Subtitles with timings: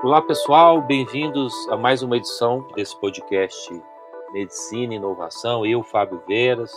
[0.00, 3.82] Olá pessoal, bem-vindos a mais uma edição desse podcast
[4.32, 5.66] Medicina e Inovação.
[5.66, 6.72] Eu, Fábio Veras,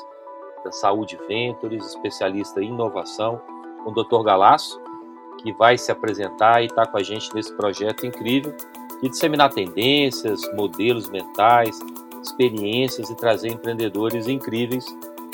[0.65, 3.39] da Saúde Ventures, especialista em inovação,
[3.83, 4.23] com o Dr.
[4.23, 4.81] Galasso,
[5.37, 8.55] que vai se apresentar e está com a gente nesse projeto incrível
[9.03, 11.79] de disseminar tendências, modelos mentais,
[12.23, 14.83] experiências e trazer empreendedores incríveis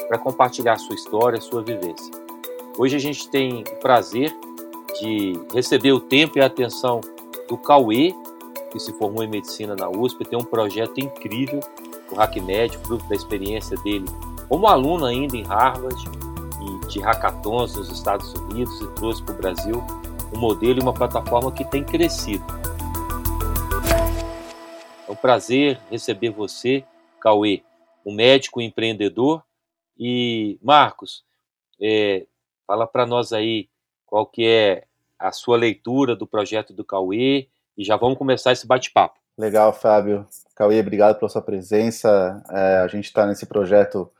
[0.09, 2.13] para compartilhar sua história, sua vivência.
[2.77, 4.37] Hoje a gente tem o prazer
[4.99, 6.99] de receber o tempo e a atenção
[7.47, 8.13] do Cauê,
[8.71, 11.59] que se formou em medicina na USP, tem um projeto incrível,
[12.11, 14.05] o HackMed, fruto da experiência dele
[14.47, 16.01] como aluno ainda em Harvard
[16.61, 19.83] e de hackathons nos Estados Unidos e trouxe para o Brasil
[20.33, 22.45] um modelo e uma plataforma que tem crescido.
[25.07, 26.83] É um prazer receber você,
[27.19, 27.61] Cauê,
[28.05, 29.43] um médico empreendedor.
[29.97, 31.25] E, Marcos,
[31.81, 32.25] é,
[32.65, 33.69] fala para nós aí
[34.05, 34.86] qual que é
[35.19, 39.19] a sua leitura do projeto do Cauê e já vamos começar esse bate-papo.
[39.37, 40.27] Legal, Fábio.
[40.55, 42.43] Cauê, obrigado pela sua presença.
[42.49, 44.11] É, a gente está nesse projeto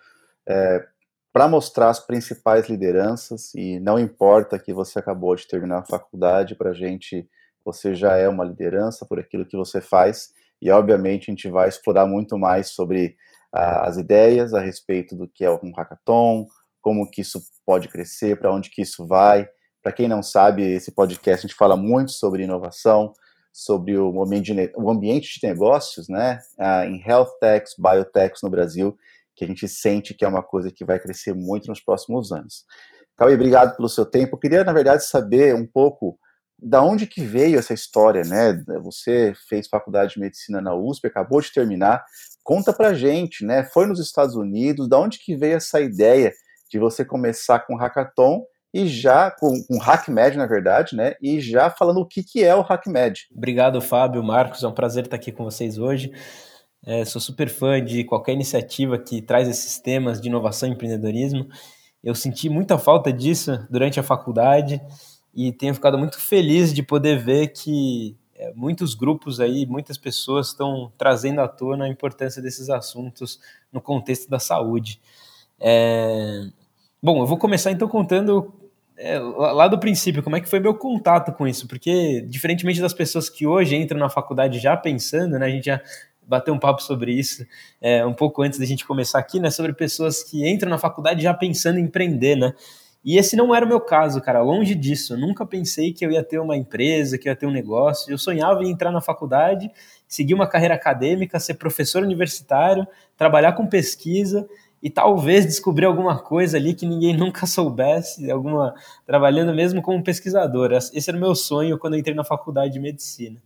[0.47, 0.85] é,
[1.33, 6.55] para mostrar as principais lideranças e não importa que você acabou de terminar a faculdade,
[6.55, 7.27] para a gente
[7.65, 11.67] você já é uma liderança por aquilo que você faz e obviamente a gente vai
[11.67, 13.15] explorar muito mais sobre
[13.51, 16.47] as ideias a respeito do que é um hackathon,
[16.81, 19.47] como que isso pode crescer, para onde que isso vai.
[19.87, 23.13] Para quem não sabe, esse podcast a gente fala muito sobre inovação,
[23.53, 26.39] sobre o ambiente de, o ambiente de negócios, né,
[26.89, 28.97] em health techs, biotechs no Brasil,
[29.33, 32.65] que a gente sente que é uma coisa que vai crescer muito nos próximos anos.
[33.15, 34.35] Cauê, obrigado pelo seu tempo.
[34.35, 36.19] Eu queria, na verdade, saber um pouco
[36.61, 38.61] da onde que veio essa história, né?
[38.83, 42.03] Você fez faculdade de medicina na USP, acabou de terminar.
[42.43, 43.63] Conta pra gente, né?
[43.63, 46.33] Foi nos Estados Unidos, da onde que veio essa ideia
[46.69, 48.43] de você começar com hackathon
[48.77, 51.15] e já com, com HackMed, na verdade, né?
[51.19, 53.27] E já falando o que, que é o HackMed.
[53.35, 56.11] Obrigado, Fábio, Marcos, é um prazer estar aqui com vocês hoje.
[56.85, 61.47] É, sou super fã de qualquer iniciativa que traz esses temas de inovação e empreendedorismo.
[62.03, 64.79] Eu senti muita falta disso durante a faculdade
[65.33, 70.49] e tenho ficado muito feliz de poder ver que é, muitos grupos aí, muitas pessoas
[70.49, 73.39] estão trazendo à tona a importância desses assuntos
[73.73, 75.01] no contexto da saúde.
[75.59, 76.47] É...
[77.01, 78.53] Bom, eu vou começar então contando
[78.97, 81.67] é, lá do princípio, como é que foi meu contato com isso?
[81.67, 85.81] Porque, diferentemente das pessoas que hoje entram na faculdade já pensando, né, a gente já
[86.27, 87.45] bater um papo sobre isso
[87.79, 89.49] é, um pouco antes da gente começar aqui, né?
[89.49, 92.53] Sobre pessoas que entram na faculdade já pensando em empreender, né?
[93.05, 95.13] E esse não era o meu caso, cara, longe disso.
[95.13, 98.11] Eu nunca pensei que eu ia ter uma empresa, que eu ia ter um negócio.
[98.11, 99.71] Eu sonhava em entrar na faculdade,
[100.05, 104.45] seguir uma carreira acadêmica, ser professor universitário, trabalhar com pesquisa
[104.81, 108.73] e talvez descobrir alguma coisa ali que ninguém nunca soubesse, alguma
[109.05, 110.71] trabalhando mesmo como pesquisador.
[110.73, 113.41] Esse era o meu sonho quando eu entrei na faculdade de medicina.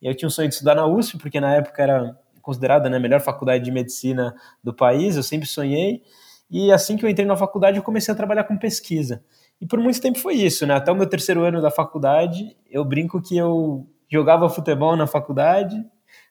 [0.00, 2.98] E eu tinha um sonho de estudar na USP, porque na época era considerada né,
[2.98, 6.02] a melhor faculdade de medicina do país, eu sempre sonhei.
[6.50, 9.24] E assim que eu entrei na faculdade, eu comecei a trabalhar com pesquisa.
[9.60, 10.74] E por muito tempo foi isso, né?
[10.74, 15.82] Até o meu terceiro ano da faculdade, eu brinco que eu jogava futebol na faculdade,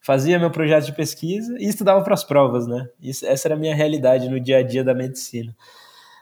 [0.03, 2.87] fazia meu projeto de pesquisa e estudava para as provas, né?
[3.01, 5.55] Isso, essa era a minha realidade no dia a dia da medicina.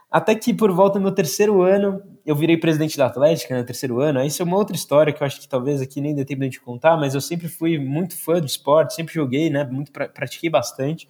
[0.09, 3.99] Até que por volta do meu terceiro ano, eu virei presidente da Atlética, né, terceiro
[3.99, 4.23] ano.
[4.23, 6.59] Isso é uma outra história que eu acho que talvez aqui nem dê tempo de
[6.59, 9.63] contar, mas eu sempre fui muito fã do esporte, sempre joguei, né?
[9.63, 11.07] Muito pratiquei bastante.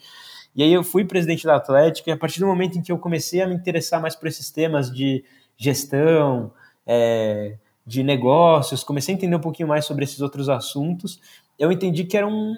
[0.56, 2.98] E aí eu fui presidente da Atlética e a partir do momento em que eu
[2.98, 5.26] comecei a me interessar mais por esses temas de
[5.58, 6.54] gestão,
[6.86, 11.20] é, de negócios, comecei a entender um pouquinho mais sobre esses outros assuntos,
[11.62, 12.56] eu entendi que era um,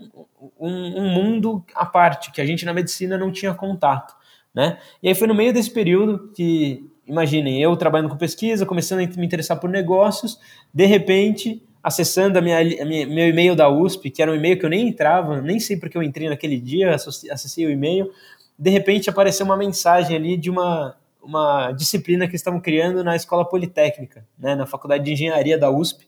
[0.60, 4.16] um, um mundo à parte, que a gente na medicina não tinha contato
[4.54, 4.78] né?
[5.02, 9.20] E aí foi no meio desse período que, imaginem, eu trabalhando com pesquisa, começando a
[9.20, 10.40] me interessar por negócios,
[10.74, 14.60] de repente, acessando a minha, a minha meu e-mail da USP, que era um e-mail
[14.60, 18.12] que eu nem entrava, nem sei porque eu entrei naquele dia, acessei o e-mail,
[18.58, 23.44] de repente apareceu uma mensagem ali de uma, uma disciplina que estavam criando na Escola
[23.44, 26.08] Politécnica, né, na Faculdade de Engenharia da USP,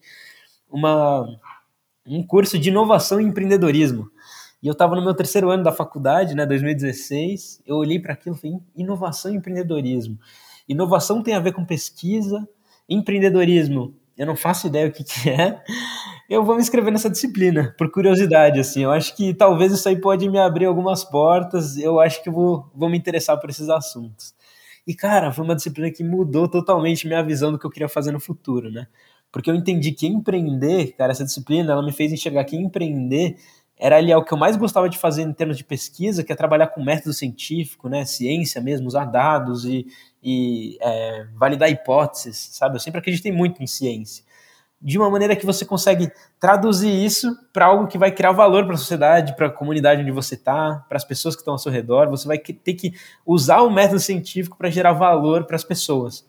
[0.69, 1.28] uma,
[2.05, 4.09] um curso de inovação e empreendedorismo.
[4.61, 7.61] E eu estava no meu terceiro ano da faculdade, né, 2016.
[7.66, 10.17] Eu olhei para aquilo e falei: inovação e empreendedorismo.
[10.67, 12.47] Inovação tem a ver com pesquisa,
[12.90, 13.96] empreendedorismo.
[14.17, 15.61] Eu não faço ideia o que, que é.
[16.28, 18.81] Eu vou me inscrever nessa disciplina, por curiosidade, assim.
[18.81, 21.78] Eu acho que talvez isso aí pode me abrir algumas portas.
[21.78, 24.34] Eu acho que vou, vou me interessar por esses assuntos.
[24.87, 28.11] E, cara, foi uma disciplina que mudou totalmente minha visão do que eu queria fazer
[28.11, 28.87] no futuro, né?
[29.35, 33.35] Porque eu entendi que empreender, cara, essa disciplina, ela me fez enxergar que empreender
[33.78, 36.35] era ali o que eu mais gostava de fazer em termos de pesquisa, que é
[36.37, 39.87] trabalhar com método científico, né, ciência mesmo, usar dados e,
[40.23, 42.78] e é, validar hipóteses, sabe?
[42.78, 44.23] Eu sempre acreditei muito em ciência.
[44.82, 48.76] de uma maneira que você consegue traduzir isso para algo que vai criar valor para
[48.76, 51.72] a sociedade, para a comunidade onde você está, para as pessoas que estão ao seu
[51.72, 52.08] redor.
[52.09, 52.93] Você vai ter que
[53.26, 56.26] usar o método científico para gerar valor para as pessoas.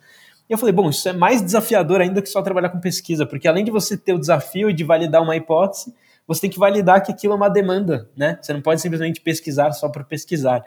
[0.49, 3.49] E eu falei, bom, isso é mais desafiador ainda que só trabalhar com pesquisa, porque
[3.49, 5.93] além de você ter o desafio de validar uma hipótese,
[6.27, 8.39] você tem que validar que aquilo é uma demanda, né?
[8.41, 10.65] Você não pode simplesmente pesquisar só por pesquisar.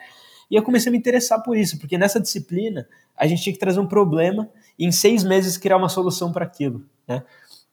[0.49, 3.59] E eu comecei a me interessar por isso, porque nessa disciplina a gente tinha que
[3.59, 7.23] trazer um problema e em seis meses criar uma solução para aquilo, né?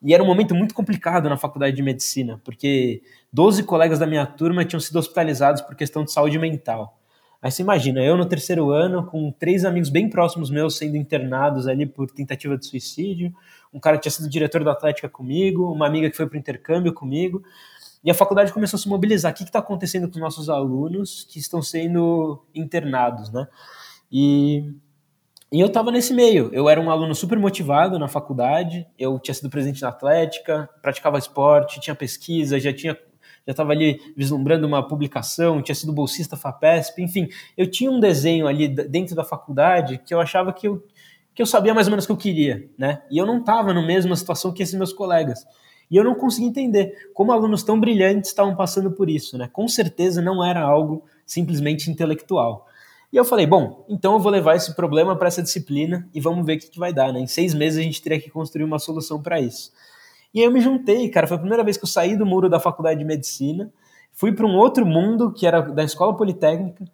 [0.01, 3.01] E era um momento muito complicado na faculdade de medicina, porque
[3.33, 6.99] 12 colegas da minha turma tinham sido hospitalizados por questão de saúde mental.
[7.41, 11.67] Aí você imagina, eu no terceiro ano, com três amigos bem próximos meus sendo internados
[11.67, 13.33] ali por tentativa de suicídio,
[13.73, 16.93] um cara que tinha sido diretor da Atlética comigo, uma amiga que foi para intercâmbio
[16.93, 17.43] comigo,
[18.03, 19.31] e a faculdade começou a se mobilizar.
[19.31, 23.47] O que está acontecendo com os nossos alunos que estão sendo internados, né?
[24.11, 24.73] E
[25.51, 26.49] e eu estava nesse meio.
[26.51, 28.85] Eu era um aluno super motivado na faculdade.
[28.99, 32.97] Eu tinha sido presidente na Atlética, praticava esporte, tinha pesquisa, já tinha
[33.47, 38.45] já estava ali vislumbrando uma publicação, tinha sido bolsista FAPESP, enfim, eu tinha um desenho
[38.45, 40.85] ali dentro da faculdade que eu achava que eu,
[41.33, 43.01] que eu sabia mais ou menos o que eu queria, né?
[43.09, 45.45] E eu não estava na mesma situação que esses meus colegas.
[45.89, 49.49] E eu não conseguia entender como alunos tão brilhantes estavam passando por isso, né?
[49.53, 52.67] Com certeza não era algo simplesmente intelectual.
[53.13, 56.45] E eu falei, bom, então eu vou levar esse problema para essa disciplina e vamos
[56.45, 57.21] ver o que, que vai dar, né?
[57.21, 59.71] Em seis meses a gente teria que construir uma solução para isso.
[60.33, 62.49] E aí eu me juntei, cara, foi a primeira vez que eu saí do muro
[62.49, 63.71] da faculdade de medicina,
[64.11, 66.85] fui para um outro mundo, que era da escola politécnica,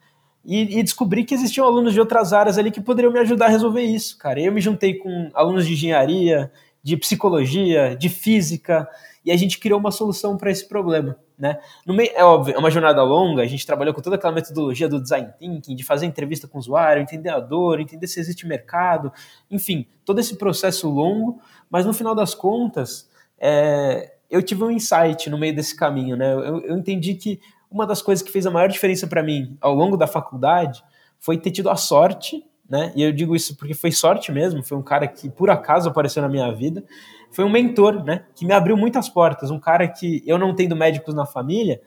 [0.46, 3.50] e, e, descobri que existiam alunos de outras áreas ali que poderiam me ajudar a
[3.50, 4.42] resolver isso, cara.
[4.42, 6.52] E eu me juntei com alunos de engenharia,
[6.84, 8.86] de psicologia, de física,
[9.24, 11.18] e a gente criou uma solução para esse problema.
[11.38, 11.58] Né?
[11.88, 15.02] Meio, é óbvio, é uma jornada longa, a gente trabalhou com toda aquela metodologia do
[15.02, 19.12] design thinking, de fazer entrevista com o usuário, entender a dor, entender se existe mercado,
[19.50, 21.40] enfim, todo esse processo longo,
[21.70, 23.10] mas no final das contas,
[23.40, 26.34] é, eu tive um insight no meio desse caminho, né?
[26.34, 27.40] Eu, eu entendi que
[27.70, 30.84] uma das coisas que fez a maior diferença para mim ao longo da faculdade
[31.20, 32.92] foi ter tido a sorte, né?
[32.96, 36.22] E eu digo isso porque foi sorte mesmo, foi um cara que por acaso apareceu
[36.22, 36.84] na minha vida,
[37.32, 38.26] foi um mentor, né?
[38.36, 39.50] Que me abriu muitas portas.
[39.50, 41.82] Um cara que, eu não tendo médicos na família,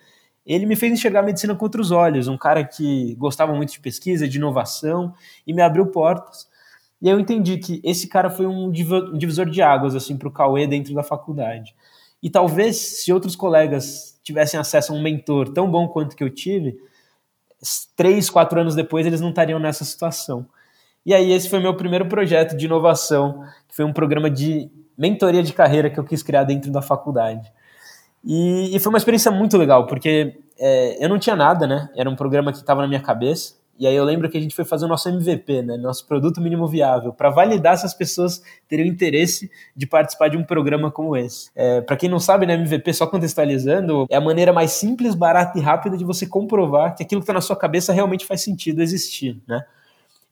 [0.45, 2.29] ele me fez enxergar a medicina com outros olhos.
[2.29, 5.15] Um cara que gostava muito de pesquisa, de inovação,
[5.47, 6.49] e me abriu portas.
[7.07, 10.33] E aí eu entendi que esse cara foi um divisor de águas, assim, para o
[10.33, 11.73] Cauê dentro da faculdade.
[12.21, 16.29] E talvez, se outros colegas tivessem acesso a um mentor tão bom quanto que eu
[16.29, 16.77] tive,
[17.95, 20.49] três, quatro anos depois eles não estariam nessa situação.
[21.05, 24.69] E aí esse foi meu primeiro projeto de inovação, que foi um programa de
[24.99, 27.53] mentoria de carreira que eu quis criar dentro da faculdade.
[28.25, 31.89] E, e foi uma experiência muito legal, porque é, eu não tinha nada, né?
[31.95, 33.55] Era um programa que estava na minha cabeça.
[33.79, 35.77] E aí eu lembro que a gente foi fazer o nosso MVP, né?
[35.77, 40.45] Nosso produto mínimo viável, para validar se as pessoas teriam interesse de participar de um
[40.45, 41.51] programa como esse.
[41.55, 45.59] É, para quem não sabe, né, MVP, só contextualizando, é a maneira mais simples, barata
[45.59, 48.81] e rápida de você comprovar que aquilo que está na sua cabeça realmente faz sentido
[48.81, 49.65] existir, né?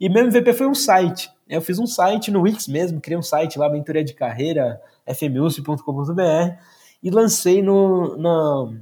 [0.00, 1.30] E meu MVP foi um site.
[1.48, 6.56] Eu fiz um site no Wix mesmo, criei um site lá, mentoria de carreira, fmus.com.br,
[7.02, 8.74] e lancei no, no,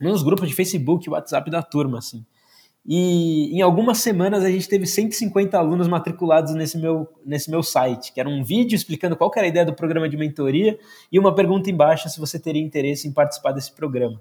[0.00, 2.24] nos grupos de Facebook e WhatsApp da turma, assim.
[2.86, 8.12] E em algumas semanas a gente teve 150 alunos matriculados nesse meu, nesse meu site,
[8.12, 10.78] que era um vídeo explicando qual era a ideia do programa de mentoria
[11.10, 14.20] e uma pergunta embaixo se você teria interesse em participar desse programa.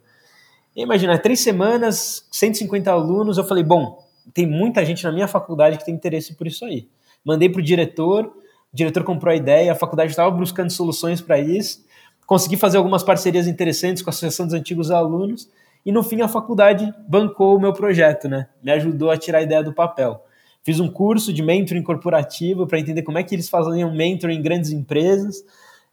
[0.75, 4.01] E imagina, três semanas, 150 alunos, eu falei, bom,
[4.33, 6.87] tem muita gente na minha faculdade que tem interesse por isso aí.
[7.23, 11.37] Mandei para o diretor, o diretor comprou a ideia, a faculdade estava buscando soluções para
[11.37, 11.85] isso,
[12.25, 15.49] consegui fazer algumas parcerias interessantes com a Associação dos Antigos Alunos,
[15.85, 18.47] e no fim a faculdade bancou o meu projeto, né?
[18.61, 20.23] Me ajudou a tirar a ideia do papel.
[20.63, 24.41] Fiz um curso de mentoring corporativo para entender como é que eles faziam mentoring em
[24.41, 25.43] grandes empresas,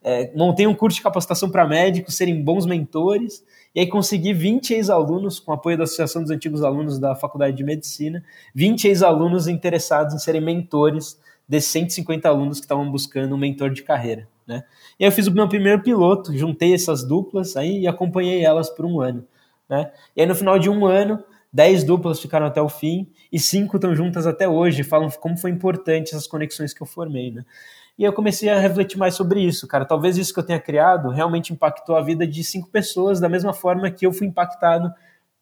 [0.03, 3.45] é, montei um curso de capacitação para médicos serem bons mentores,
[3.75, 7.63] e aí consegui 20 ex-alunos, com apoio da Associação dos Antigos Alunos da Faculdade de
[7.63, 8.23] Medicina,
[8.55, 13.83] 20 ex-alunos interessados em serem mentores desses 150 alunos que estavam buscando um mentor de
[13.83, 14.27] carreira.
[14.47, 14.65] Né?
[14.99, 18.71] E aí eu fiz o meu primeiro piloto, juntei essas duplas aí e acompanhei elas
[18.71, 19.25] por um ano.
[19.71, 19.93] Né?
[20.17, 21.23] E aí no final de um ano,
[21.53, 25.51] 10 duplas ficaram até o fim e cinco estão juntas até hoje, falam como foi
[25.51, 27.31] importante essas conexões que eu formei.
[27.31, 27.45] Né?
[27.97, 29.85] E eu comecei a refletir mais sobre isso, cara.
[29.85, 33.53] Talvez isso que eu tenha criado realmente impactou a vida de cinco pessoas da mesma
[33.53, 34.93] forma que eu fui impactado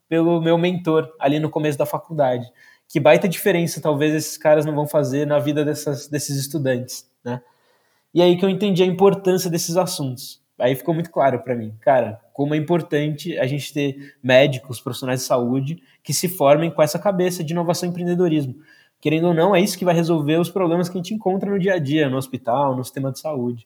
[0.07, 2.45] pelo meu mentor ali no começo da faculdade.
[2.87, 7.41] Que baita diferença talvez esses caras não vão fazer na vida dessas, desses estudantes, né?
[8.11, 10.41] E aí que eu entendi a importância desses assuntos.
[10.59, 15.21] Aí ficou muito claro para mim, cara, como é importante a gente ter médicos, profissionais
[15.21, 18.55] de saúde que se formem com essa cabeça de inovação e empreendedorismo
[19.01, 21.59] querendo ou não, é isso que vai resolver os problemas que a gente encontra no
[21.59, 23.65] dia a dia, no hospital, no sistema de saúde.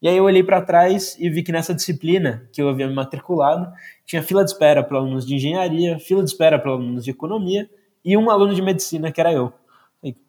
[0.00, 2.94] E aí eu olhei para trás e vi que nessa disciplina que eu havia me
[2.94, 3.72] matriculado,
[4.04, 7.68] tinha fila de espera para alunos de engenharia, fila de espera para alunos de economia
[8.04, 9.52] e um aluno de medicina, que era eu.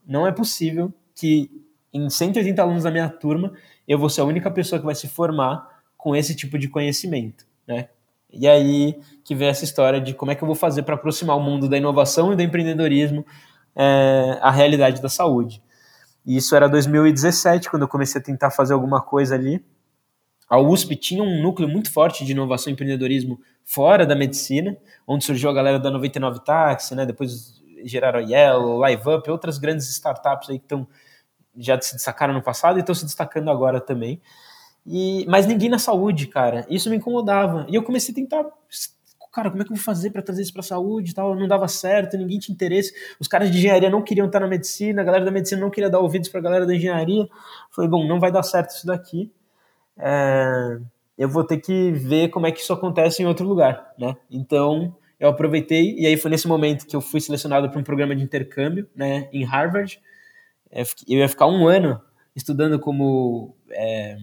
[0.08, 1.52] Não é possível que
[1.94, 3.52] em 180 alunos da minha turma
[3.86, 7.46] eu vou ser a única pessoa que vai se formar com esse tipo de conhecimento,
[7.68, 7.90] né?
[8.32, 11.38] E aí que vem essa história de como é que eu vou fazer para aproximar
[11.38, 13.26] o mundo da inovação e do empreendedorismo
[13.76, 15.62] é, à realidade da saúde.
[16.26, 19.64] E isso era 2017, quando eu comecei a tentar fazer alguma coisa ali.
[20.50, 25.26] A USP tinha um núcleo muito forte de inovação e empreendedorismo fora da medicina, onde
[25.26, 27.06] surgiu a galera da 99 Taxi, né?
[27.06, 30.88] depois geraram a Yellow, LiveUp, outras grandes startups aí que estão
[31.58, 34.22] já se destacaram no passado e estão se destacando agora também.
[34.88, 36.66] E, mas ninguém na saúde, cara.
[36.70, 37.66] Isso me incomodava.
[37.70, 38.46] E eu comecei a tentar.
[39.34, 41.36] Cara, como é que eu vou fazer para trazer isso para saúde e tal?
[41.36, 42.94] Não dava certo, ninguém tinha interesse.
[43.20, 45.90] Os caras de engenharia não queriam estar na medicina, a galera da medicina não queria
[45.90, 47.28] dar ouvidos para a galera da engenharia.
[47.70, 49.32] Falei, bom, não vai dar certo isso daqui.
[49.98, 50.80] É,
[51.18, 54.16] eu vou ter que ver como é que isso acontece em outro lugar, né?
[54.32, 58.16] Então, eu aproveitei e aí foi nesse momento que eu fui selecionado para um programa
[58.16, 60.00] de intercâmbio, né, em Harvard.
[60.72, 62.00] Eu ia ficar um ano
[62.36, 64.18] estudando como é,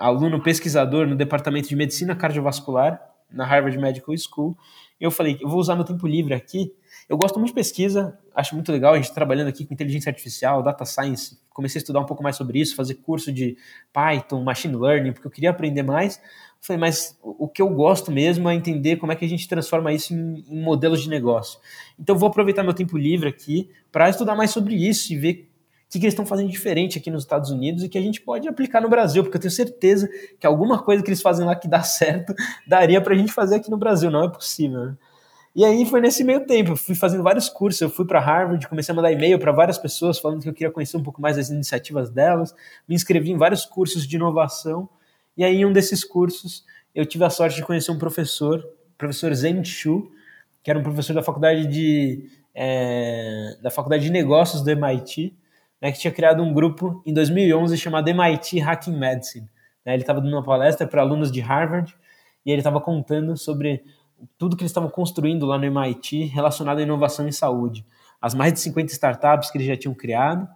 [0.00, 4.56] aluno pesquisador no departamento de medicina cardiovascular na Harvard Medical School.
[4.98, 6.72] Eu falei, eu vou usar meu tempo livre aqui.
[7.08, 10.62] Eu gosto muito de pesquisa, acho muito legal a gente trabalhando aqui com inteligência artificial,
[10.62, 11.38] data science.
[11.50, 13.56] Comecei a estudar um pouco mais sobre isso, fazer curso de
[13.92, 16.16] Python, machine learning, porque eu queria aprender mais.
[16.16, 16.22] Eu
[16.66, 19.92] falei, mas o que eu gosto mesmo é entender como é que a gente transforma
[19.92, 21.58] isso em, em modelos de negócio.
[21.98, 25.49] Então, vou aproveitar meu tempo livre aqui para estudar mais sobre isso e ver
[25.90, 28.48] que, que eles estão fazendo diferente aqui nos Estados Unidos e que a gente pode
[28.48, 31.66] aplicar no Brasil, porque eu tenho certeza que alguma coisa que eles fazem lá que
[31.66, 32.32] dá certo
[32.66, 34.86] daria para a gente fazer aqui no Brasil, não é possível.
[34.86, 34.96] Né?
[35.54, 38.68] E aí foi nesse meio tempo, eu fui fazendo vários cursos, eu fui para Harvard,
[38.68, 41.36] comecei a mandar e-mail para várias pessoas falando que eu queria conhecer um pouco mais
[41.36, 42.54] das iniciativas delas,
[42.88, 44.88] me inscrevi em vários cursos de inovação,
[45.36, 48.64] e aí em um desses cursos eu tive a sorte de conhecer um professor,
[48.96, 50.08] professor Zen Shu,
[50.62, 55.36] que era um professor da faculdade de, é, da faculdade de negócios do MIT,
[55.80, 59.48] né, que tinha criado um grupo em 2011 chamado MIT Hacking Medicine.
[59.84, 61.96] Né, ele estava dando uma palestra para alunos de Harvard
[62.44, 63.82] e ele estava contando sobre
[64.36, 67.86] tudo que eles estavam construindo lá no MIT relacionado à inovação em saúde.
[68.20, 70.46] As mais de 50 startups que eles já tinham criado,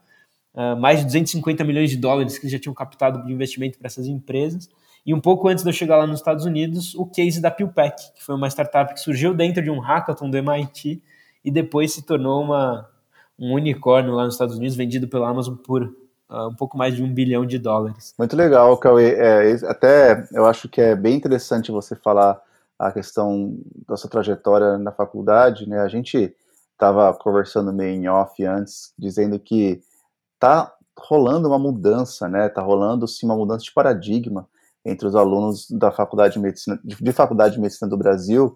[0.55, 3.87] uh, mais de 250 milhões de dólares que eles já tinham captado de investimento para
[3.87, 4.69] essas empresas.
[5.07, 8.15] E um pouco antes de eu chegar lá nos Estados Unidos, o case da PillPack,
[8.15, 11.03] que foi uma startup que surgiu dentro de um hackathon do MIT
[11.45, 12.89] e depois se tornou uma,
[13.39, 17.03] um unicórnio lá nos Estados Unidos vendido pela Amazon por uh, um pouco mais de
[17.03, 18.15] um bilhão de dólares.
[18.19, 19.15] Muito legal, Cauê.
[19.15, 22.41] É, até eu acho que é bem interessante você falar
[22.79, 23.57] a questão
[23.89, 25.81] da sua trajetória na faculdade, né?
[25.81, 26.35] A gente
[26.73, 29.81] estava conversando meio em off antes, dizendo que
[30.39, 32.49] tá rolando uma mudança, né?
[32.49, 34.49] Tá rolando sim uma mudança de paradigma
[34.85, 38.55] entre os alunos da faculdade de medicina, de, de faculdade de medicina do Brasil.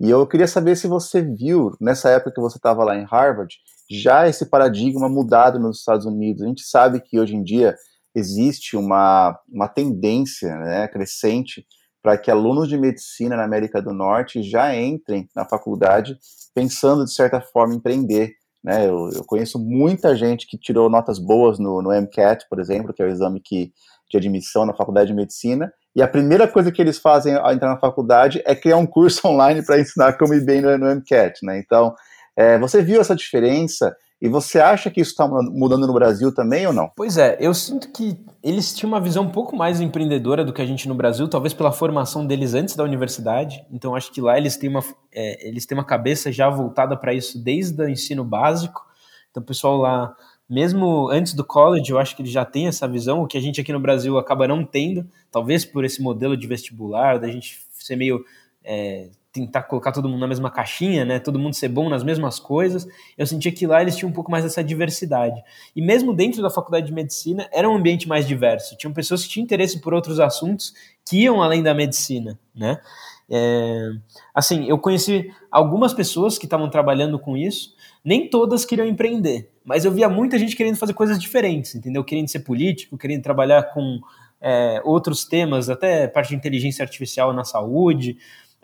[0.00, 3.54] E eu queria saber se você viu nessa época que você estava lá em Harvard
[3.90, 6.42] já esse paradigma mudado nos Estados Unidos.
[6.42, 7.74] A gente sabe que hoje em dia
[8.14, 11.66] existe uma, uma tendência né, crescente
[12.02, 16.16] para que alunos de medicina na América do Norte já entrem na faculdade
[16.54, 18.32] pensando, de certa forma, em empreender.
[18.62, 18.88] Né?
[18.88, 23.02] Eu, eu, conheço muita gente que tirou notas boas no, no MCAT, por exemplo, que
[23.02, 23.72] é o exame que,
[24.10, 27.70] de admissão na faculdade de medicina, e a primeira coisa que eles fazem ao entrar
[27.70, 31.42] na faculdade é criar um curso online para ensinar como ir bem no, MCAT.
[31.42, 31.58] Né?
[31.58, 31.94] Então,
[32.36, 36.66] é, você viu essa diferença e você acha que isso está mudando no Brasil também
[36.66, 36.90] ou não?
[36.94, 40.60] Pois é, eu sinto que eles tinham uma visão um pouco mais empreendedora do que
[40.60, 43.64] a gente no Brasil, talvez pela formação deles antes da universidade.
[43.72, 44.84] Então acho que lá eles têm uma,
[45.14, 48.84] é, eles têm uma cabeça já voltada para isso desde o ensino básico.
[49.30, 50.14] Então o pessoal lá,
[50.48, 53.40] mesmo antes do college, eu acho que eles já têm essa visão, o que a
[53.40, 57.60] gente aqui no Brasil acaba não tendo, talvez por esse modelo de vestibular, da gente
[57.72, 58.24] ser meio
[58.64, 61.18] é, tentar colocar todo mundo na mesma caixinha, né?
[61.18, 62.88] Todo mundo ser bom nas mesmas coisas.
[63.18, 65.42] Eu sentia que lá eles tinham um pouco mais dessa diversidade.
[65.74, 68.76] E mesmo dentro da faculdade de medicina, era um ambiente mais diverso.
[68.76, 70.72] Tinham pessoas que tinham interesse por outros assuntos
[71.04, 72.80] que iam além da medicina, né?
[73.28, 73.90] É,
[74.34, 77.74] assim, eu conheci algumas pessoas que estavam trabalhando com isso,
[78.06, 82.04] nem todas queriam empreender, mas eu via muita gente querendo fazer coisas diferentes, entendeu?
[82.04, 83.98] Querendo ser político, querendo trabalhar com
[84.40, 88.16] é, outros temas, até parte de inteligência artificial na saúde,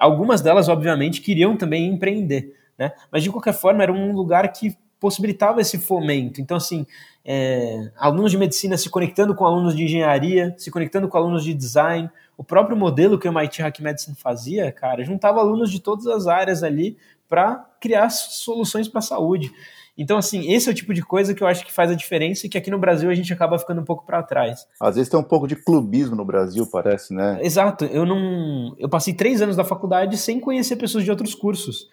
[0.03, 2.91] Algumas delas, obviamente, queriam também empreender, né?
[3.09, 6.41] Mas de qualquer forma, era um lugar que possibilitava esse fomento.
[6.41, 6.85] Então, assim,
[7.25, 11.55] é, alunos de medicina se conectando com alunos de engenharia, se conectando com alunos de
[11.55, 12.11] design.
[12.37, 16.27] O próprio modelo que o MIT Hack Medicine fazia, cara, juntava alunos de todas as
[16.27, 16.97] áreas ali
[17.33, 19.51] para criar soluções para a saúde.
[19.97, 22.47] Então, assim, esse é o tipo de coisa que eu acho que faz a diferença
[22.47, 24.67] e que aqui no Brasil a gente acaba ficando um pouco para trás.
[24.79, 27.39] Às vezes tem um pouco de clubismo no Brasil, parece, né?
[27.41, 27.87] Exato.
[27.87, 28.75] Eu não.
[28.79, 31.89] Eu passei três anos da faculdade sem conhecer pessoas de outros cursos.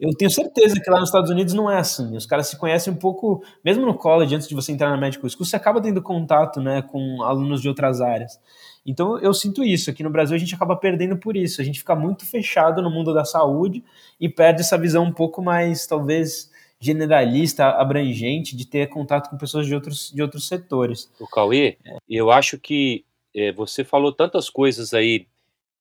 [0.00, 2.16] Eu tenho certeza que lá nos Estados Unidos não é assim.
[2.16, 5.28] Os caras se conhecem um pouco, mesmo no college, antes de você entrar na medical
[5.28, 8.40] school, você acaba tendo contato né, com alunos de outras áreas.
[8.84, 9.90] Então eu sinto isso.
[9.90, 11.60] Aqui no Brasil a gente acaba perdendo por isso.
[11.60, 13.84] A gente fica muito fechado no mundo da saúde
[14.18, 19.66] e perde essa visão um pouco mais, talvez, generalista, abrangente, de ter contato com pessoas
[19.66, 21.10] de outros, de outros setores.
[21.20, 21.98] O Cauê, é.
[22.08, 23.04] eu acho que
[23.36, 25.26] é, você falou tantas coisas aí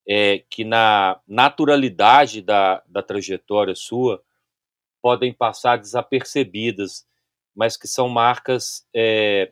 [0.10, 4.24] é, que na naturalidade da, da trajetória sua
[5.00, 7.06] podem passar desapercebidas,
[7.56, 9.52] mas que são marcas é,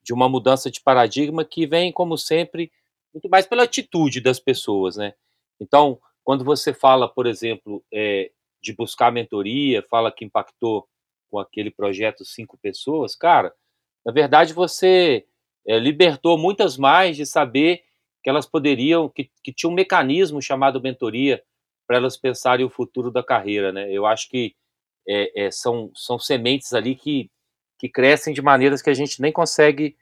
[0.00, 2.70] de uma mudança de paradigma que vem, como sempre,
[3.12, 5.14] muito mais pela atitude das pessoas, né?
[5.60, 8.30] Então, quando você fala, por exemplo, é,
[8.62, 10.88] de buscar mentoria, fala que impactou
[11.28, 13.52] com aquele projeto cinco pessoas, cara,
[14.06, 15.26] na verdade você
[15.66, 17.82] é, libertou muitas mais de saber
[18.22, 21.42] que elas poderiam, que, que tinha um mecanismo chamado mentoria
[21.86, 23.90] para elas pensarem o futuro da carreira, né?
[23.90, 24.54] Eu acho que
[25.08, 27.30] é, é, são, são sementes ali que,
[27.78, 29.96] que crescem de maneiras que a gente nem consegue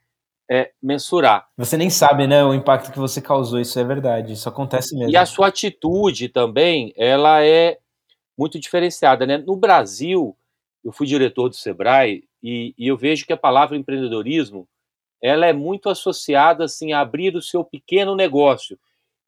[0.49, 1.47] é, mensurar.
[1.57, 5.11] Você nem sabe, né, o impacto que você causou, isso é verdade, isso acontece mesmo.
[5.11, 7.77] E a sua atitude também, ela é
[8.37, 9.37] muito diferenciada, né?
[9.37, 10.35] No Brasil,
[10.83, 14.67] eu fui diretor do Sebrae e, e eu vejo que a palavra empreendedorismo
[15.21, 18.77] ela é muito associada assim, a abrir o seu pequeno negócio.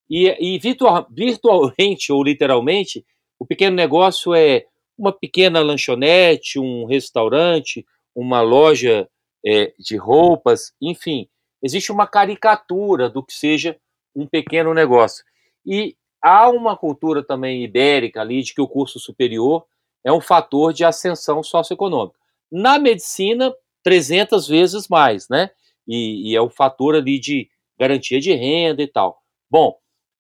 [0.10, 3.06] E, e virtual, virtualmente ou literalmente,
[3.40, 4.66] o pequeno negócio é
[4.98, 9.10] uma pequena lanchonete, um restaurante, uma loja
[9.46, 11.28] é, de roupas, enfim,
[11.64, 13.78] existe uma caricatura do que seja
[14.16, 15.24] um pequeno negócio.
[15.66, 19.66] E há uma cultura também ibérica ali de que o curso superior
[20.04, 22.18] é um fator de ascensão socioeconômica.
[22.52, 25.50] Na medicina, 300 vezes mais, né?
[25.92, 29.20] E, e, é o fator ali de garantia de renda e tal.
[29.50, 29.76] Bom,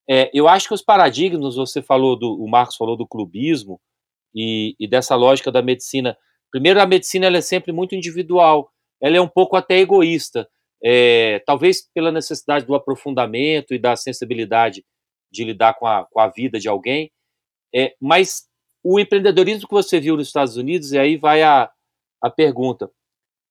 [0.09, 3.79] é, eu acho que os paradigmas, você falou do, o Marcos falou do clubismo
[4.35, 6.17] e, e, dessa lógica da medicina.
[6.51, 8.69] Primeiro, a medicina ela é sempre muito individual,
[9.01, 10.49] ela é um pouco até egoísta,
[10.83, 14.83] é, talvez pela necessidade do aprofundamento e da sensibilidade
[15.31, 17.09] de lidar com a, com a vida de alguém,
[17.73, 18.49] é, mas
[18.83, 21.71] o empreendedorismo que você viu nos Estados Unidos, e aí vai a,
[22.21, 22.91] a pergunta,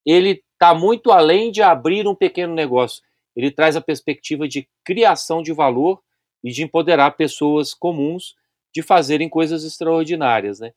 [0.05, 3.03] ele está muito além de abrir um pequeno negócio.
[3.35, 6.03] Ele traz a perspectiva de criação de valor
[6.45, 8.35] e de empoderar pessoas comuns
[8.73, 10.75] de fazerem coisas extraordinárias, né?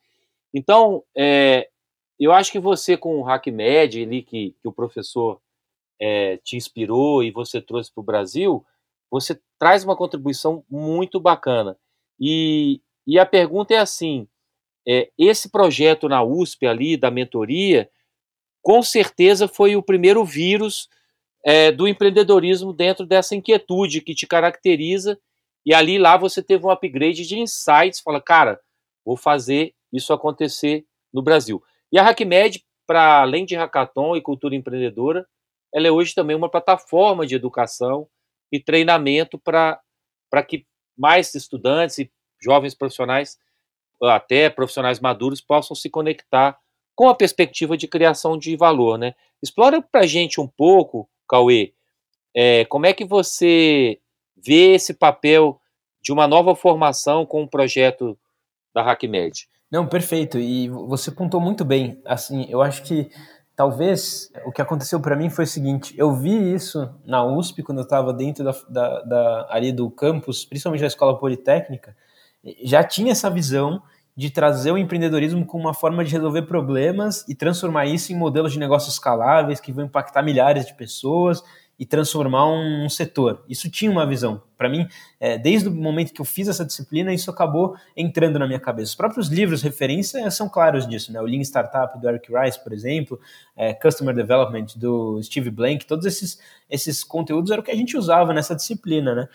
[0.54, 1.68] Então, é,
[2.18, 5.42] eu acho que você com o HackMed ali, que, que o professor
[6.00, 8.66] é, te inspirou e você trouxe para o Brasil,
[9.12, 11.78] você traz uma contribuição muito bacana.
[12.20, 14.28] E, e a pergunta é assim,
[14.88, 17.90] é, esse projeto na USP ali, da mentoria,
[18.64, 20.90] com certeza foi o primeiro vírus
[21.46, 25.20] é, do empreendedorismo dentro dessa inquietude que te caracteriza.
[25.66, 28.60] E ali lá você teve um upgrade de insights, fala, cara,
[29.06, 31.62] vou fazer isso acontecer no Brasil.
[31.92, 35.28] E a HackMed, para além de hackathon e cultura empreendedora,
[35.74, 38.08] ela é hoje também uma plataforma de educação
[38.52, 39.82] e treinamento para
[40.48, 40.66] que
[40.98, 43.38] mais estudantes e jovens profissionais,
[44.02, 46.58] até profissionais maduros, possam se conectar
[46.96, 49.14] com a perspectiva de criação de valor, né?
[49.42, 51.74] Explora para a gente um pouco, Cauê,
[52.36, 54.00] é, como é que você
[54.36, 55.60] vê esse papel
[56.02, 58.18] de uma nova formação com o projeto
[58.74, 59.48] da HackMed?
[59.72, 60.38] Não, perfeito.
[60.38, 62.02] E você pontou muito bem.
[62.06, 63.10] Assim, eu acho que
[63.56, 67.80] talvez o que aconteceu para mim foi o seguinte: eu vi isso na USP quando
[67.80, 71.96] eu estava dentro da, da, da, ali do campus, principalmente da escola politécnica,
[72.64, 73.82] já tinha essa visão
[74.16, 78.54] de trazer o empreendedorismo como uma forma de resolver problemas e transformar isso em modelos
[78.54, 81.44] de negócios escaláveis que vão impactar milhares de pessoas
[81.78, 83.44] e transformar um, um setor.
[83.50, 84.42] Isso tinha uma visão.
[84.56, 84.88] Para mim,
[85.20, 88.92] é, desde o momento que eu fiz essa disciplina, isso acabou entrando na minha cabeça.
[88.92, 91.12] Os próprios livros referência são claros disso.
[91.12, 91.20] Né?
[91.20, 93.20] O Lean Startup do Eric Rice, por exemplo,
[93.58, 97.98] é, Customer Development do Steve Blank, todos esses, esses conteúdos eram o que a gente
[97.98, 99.16] usava nessa disciplina.
[99.16, 99.28] Né?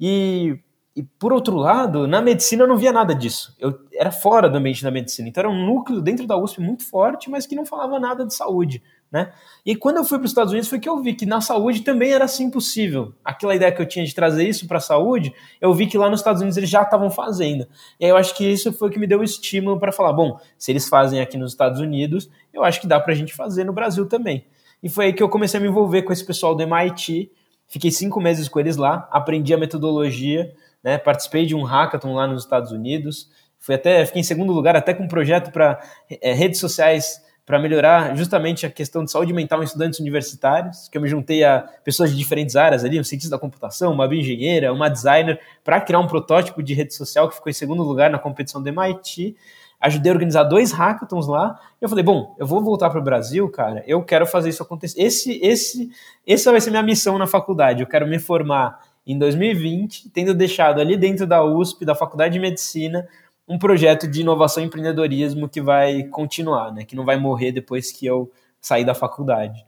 [0.00, 0.58] E
[0.94, 3.56] e por outro lado, na medicina eu não via nada disso.
[3.58, 5.26] Eu era fora do ambiente da medicina.
[5.26, 8.34] Então era um núcleo dentro da USP muito forte, mas que não falava nada de
[8.34, 9.32] saúde, né?
[9.64, 11.80] E quando eu fui para os Estados Unidos foi que eu vi que na saúde
[11.80, 13.14] também era assim possível.
[13.24, 16.10] Aquela ideia que eu tinha de trazer isso para a saúde, eu vi que lá
[16.10, 17.66] nos Estados Unidos eles já estavam fazendo.
[17.98, 20.12] E aí eu acho que isso foi o que me deu o estímulo para falar,
[20.12, 23.32] bom, se eles fazem aqui nos Estados Unidos, eu acho que dá para a gente
[23.32, 24.44] fazer no Brasil também.
[24.82, 27.30] E foi aí que eu comecei a me envolver com esse pessoal do MIT.
[27.66, 30.52] Fiquei cinco meses com eles lá, aprendi a metodologia
[30.82, 30.98] né?
[30.98, 33.30] Participei de um hackathon lá nos Estados Unidos.
[33.58, 35.80] Fui até, fiquei em segundo lugar até com um projeto para
[36.20, 40.96] é, redes sociais para melhorar justamente a questão de saúde mental em estudantes universitários, que
[40.96, 44.72] eu me juntei a pessoas de diferentes áreas ali, um cientista da computação, uma bioengenheira,
[44.72, 48.18] uma designer, para criar um protótipo de rede social que ficou em segundo lugar na
[48.18, 49.36] competição do MIT.
[49.80, 51.58] Ajudei a organizar dois hackathons lá.
[51.80, 53.82] Eu falei, bom, eu vou voltar para o Brasil, cara.
[53.88, 55.02] Eu quero fazer isso acontecer.
[55.02, 55.90] Esse, esse,
[56.24, 57.80] essa vai ser minha missão na faculdade.
[57.82, 62.40] Eu quero me formar em 2020, tendo deixado ali dentro da USP, da Faculdade de
[62.40, 63.06] Medicina,
[63.48, 66.84] um projeto de inovação e empreendedorismo que vai continuar, né?
[66.84, 69.64] Que não vai morrer depois que eu sair da faculdade.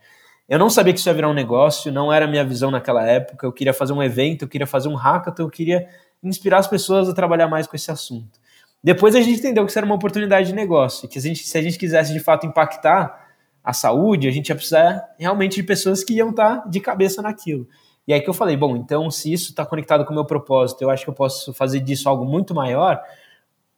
[0.48, 3.04] Eu não sabia que isso ia virar um negócio, não era a minha visão naquela
[3.04, 3.46] época.
[3.46, 5.88] Eu queria fazer um evento, eu queria fazer um hackathon, eu queria
[6.22, 8.38] inspirar as pessoas a trabalhar mais com esse assunto.
[8.82, 11.56] Depois a gente entendeu que isso era uma oportunidade de negócio, que a gente, se
[11.56, 13.28] a gente quisesse de fato impactar
[13.62, 17.66] a saúde, a gente ia precisar realmente de pessoas que iam estar de cabeça naquilo.
[18.06, 20.82] E aí que eu falei, bom, então se isso está conectado com o meu propósito,
[20.82, 23.00] eu acho que eu posso fazer disso algo muito maior,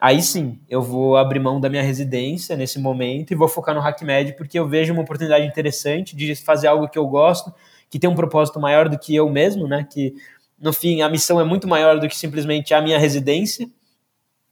[0.01, 3.81] aí sim, eu vou abrir mão da minha residência nesse momento e vou focar no
[3.81, 7.55] HackMed, porque eu vejo uma oportunidade interessante de fazer algo que eu gosto,
[7.89, 9.87] que tem um propósito maior do que eu mesmo, né?
[9.89, 10.15] Que
[10.59, 13.69] no fim a missão é muito maior do que simplesmente a minha residência.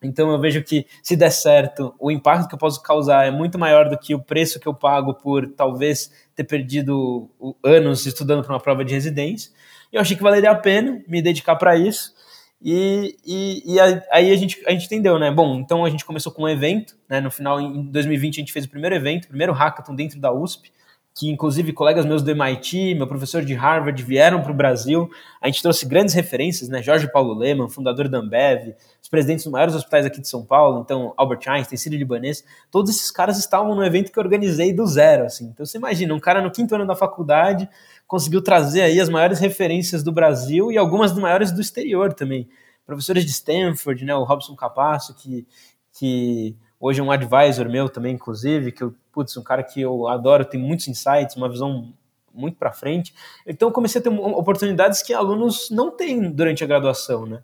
[0.03, 3.59] Então eu vejo que se der certo, o impacto que eu posso causar é muito
[3.59, 7.29] maior do que o preço que eu pago por talvez ter perdido
[7.65, 9.51] anos estudando para uma prova de residência.
[9.95, 12.13] Eu achei que valeria a pena me dedicar para isso.
[12.61, 13.81] E, e, e,
[14.11, 15.31] aí a gente, a gente entendeu, né?
[15.31, 17.21] Bom, então a gente começou com um evento, né?
[17.21, 20.33] No final, em 2020, a gente fez o primeiro evento, o primeiro hackathon dentro da
[20.33, 20.73] USP,
[21.15, 25.09] que inclusive colegas meus do MIT, meu professor de Harvard vieram para o Brasil.
[25.41, 26.83] A gente trouxe grandes referências, né?
[26.83, 30.81] Jorge Paulo Leman, fundador da Ambev, os presidentes dos maiores hospitais aqui de São Paulo,
[30.81, 34.85] então Albert Einstein, Círio Libanês, todos esses caras estavam no evento que eu organizei do
[34.89, 35.45] zero, assim.
[35.53, 37.69] Então você imagina, um cara no quinto ano da faculdade
[38.07, 42.49] conseguiu trazer aí as maiores referências do Brasil e algumas das maiores do exterior também.
[42.87, 45.47] Professores de Stanford, né, o Robson Capasso, que,
[45.93, 50.07] que hoje é um advisor meu também, inclusive, que eu, putz, um cara que eu
[50.09, 51.93] adoro, tem muitos insights, uma visão
[52.35, 53.15] muito para frente.
[53.47, 57.43] Então eu comecei a ter oportunidades que alunos não têm durante a graduação, né?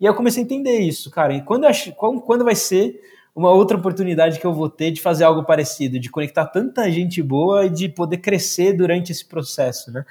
[0.00, 1.34] E eu comecei a entender isso, cara.
[1.34, 1.66] E quando,
[2.24, 2.98] quando vai ser
[3.34, 7.22] uma outra oportunidade que eu vou ter de fazer algo parecido, de conectar tanta gente
[7.22, 10.04] boa e de poder crescer durante esse processo, né?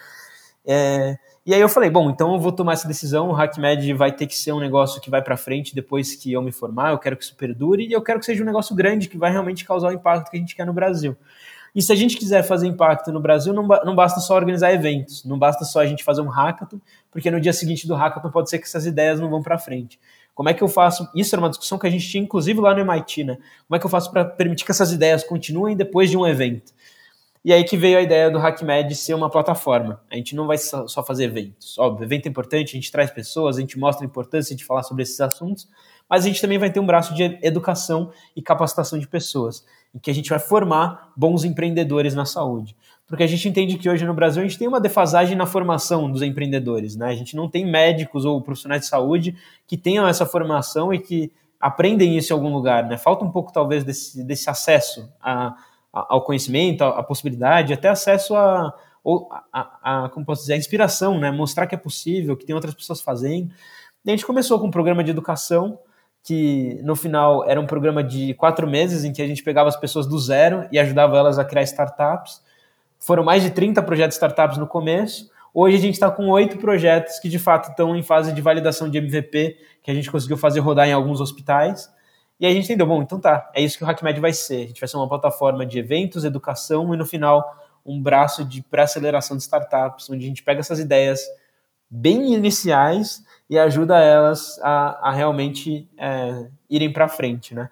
[0.66, 4.12] É, e aí eu falei, bom, então eu vou tomar essa decisão, o HackMed vai
[4.12, 7.00] ter que ser um negócio que vai para frente depois que eu me formar, eu
[7.00, 9.66] quero que isso perdure e eu quero que seja um negócio grande que vai realmente
[9.66, 11.18] causar o impacto que a gente quer no Brasil.
[11.76, 15.24] E se a gente quiser fazer impacto no Brasil, não, não basta só organizar eventos,
[15.24, 16.80] não basta só a gente fazer um hackathon,
[17.12, 20.00] porque no dia seguinte do hackathon pode ser que essas ideias não vão para frente.
[20.34, 21.08] Como é que eu faço?
[21.14, 23.38] Isso era uma discussão que a gente tinha, inclusive, lá no MIT, né?
[23.68, 26.72] Como é que eu faço para permitir que essas ideias continuem depois de um evento?
[27.44, 30.02] E aí que veio a ideia do HackMed ser uma plataforma.
[30.12, 31.78] A gente não vai só fazer eventos.
[31.80, 34.84] Óbvio, evento é importante, a gente traz pessoas, a gente mostra a importância de falar
[34.84, 35.68] sobre esses assuntos,
[36.10, 40.00] mas a gente também vai ter um braço de educação e capacitação de pessoas, em
[40.00, 42.76] que a gente vai formar bons empreendedores na saúde
[43.10, 46.10] porque a gente entende que hoje no Brasil a gente tem uma defasagem na formação
[46.12, 47.08] dos empreendedores, né?
[47.08, 51.32] A gente não tem médicos ou profissionais de saúde que tenham essa formação e que
[51.60, 52.98] aprendem isso em algum lugar, né?
[52.98, 55.56] Falta um pouco talvez desse, desse acesso a,
[55.92, 58.76] a, ao conhecimento, a, possibilidade, até acesso a,
[59.52, 61.32] a, a, como posso dizer, a inspiração, né?
[61.32, 63.52] Mostrar que é possível, que tem outras pessoas fazendo.
[64.06, 65.80] E a gente começou com um programa de educação
[66.30, 69.76] que no final era um programa de quatro meses em que a gente pegava as
[69.76, 72.40] pessoas do zero e ajudava elas a criar startups
[73.00, 75.32] foram mais de 30 projetos startups no começo.
[75.52, 78.88] Hoje a gente está com oito projetos que de fato estão em fase de validação
[78.88, 81.92] de MVP, que a gente conseguiu fazer rodar em alguns hospitais.
[82.40, 84.66] E aí a gente entendeu, bom, então tá, é isso que o HackMed vai ser.
[84.66, 87.44] A gente vai ser uma plataforma de eventos, educação e no final
[87.84, 91.22] um braço de pré-aceleração de startups, onde a gente pega essas ideias
[91.90, 97.70] bem iniciais e ajuda elas a, a realmente é, irem para frente, né?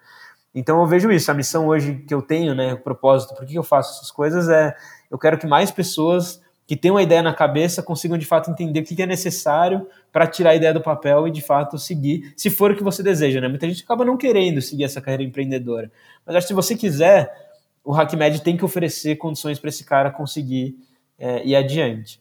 [0.54, 3.54] Então eu vejo isso, a missão hoje que eu tenho, né, o propósito, por que
[3.54, 4.74] eu faço essas coisas é
[5.10, 8.80] eu quero que mais pessoas que têm uma ideia na cabeça consigam de fato entender
[8.80, 12.50] o que é necessário para tirar a ideia do papel e de fato seguir, se
[12.50, 13.48] for o que você deseja, né?
[13.48, 15.90] Muita gente acaba não querendo seguir essa carreira empreendedora.
[16.26, 17.32] Mas acho que se você quiser,
[17.82, 20.76] o HackMed tem que oferecer condições para esse cara conseguir
[21.18, 22.20] é, ir adiante.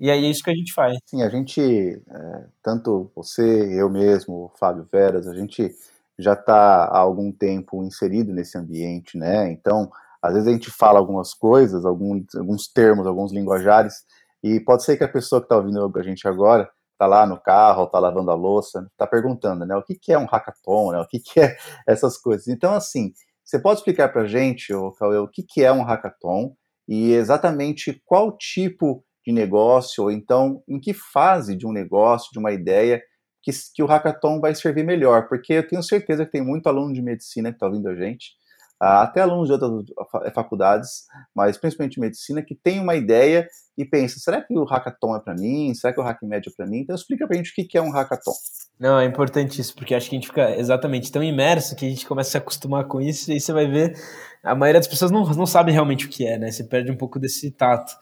[0.00, 0.96] E aí é isso que a gente faz.
[1.04, 3.42] Sim, a gente, é, tanto você,
[3.78, 5.70] eu mesmo, o Fábio Veras, a gente
[6.18, 9.52] já está há algum tempo inserido nesse ambiente, né?
[9.52, 9.90] Então,
[10.22, 14.06] às vezes a gente fala algumas coisas, alguns, alguns termos, alguns linguajares,
[14.42, 17.38] e pode ser que a pessoa que está ouvindo a gente agora está lá no
[17.38, 19.76] carro, está lavando a louça, está perguntando, né?
[19.76, 21.00] O que, que é um hackathon, né?
[21.00, 22.48] O que, que é essas coisas?
[22.48, 23.12] Então, assim,
[23.44, 26.54] você pode explicar para a gente, Cauê, o que, que é um hackathon
[26.88, 32.38] e exatamente qual tipo de negócio, ou então em que fase de um negócio, de
[32.38, 33.02] uma ideia,
[33.42, 35.28] que, que o hackathon vai servir melhor?
[35.28, 38.32] Porque eu tenho certeza que tem muito aluno de medicina que está ouvindo a gente,
[38.80, 41.04] até alunos de outras faculdades,
[41.34, 45.34] mas principalmente medicina, que tem uma ideia e pensa, será que o hackathon é para
[45.34, 45.74] mim?
[45.74, 46.78] Será que o hackmed é para mim?
[46.78, 48.32] Então explica para a gente o que é um hackathon.
[48.78, 51.88] Não, é importante isso, porque acho que a gente fica exatamente tão imerso que a
[51.88, 53.94] gente começa a se acostumar com isso e aí você vai ver,
[54.42, 56.50] a maioria das pessoas não, não sabe realmente o que é, né?
[56.50, 57.92] Você perde um pouco desse tato.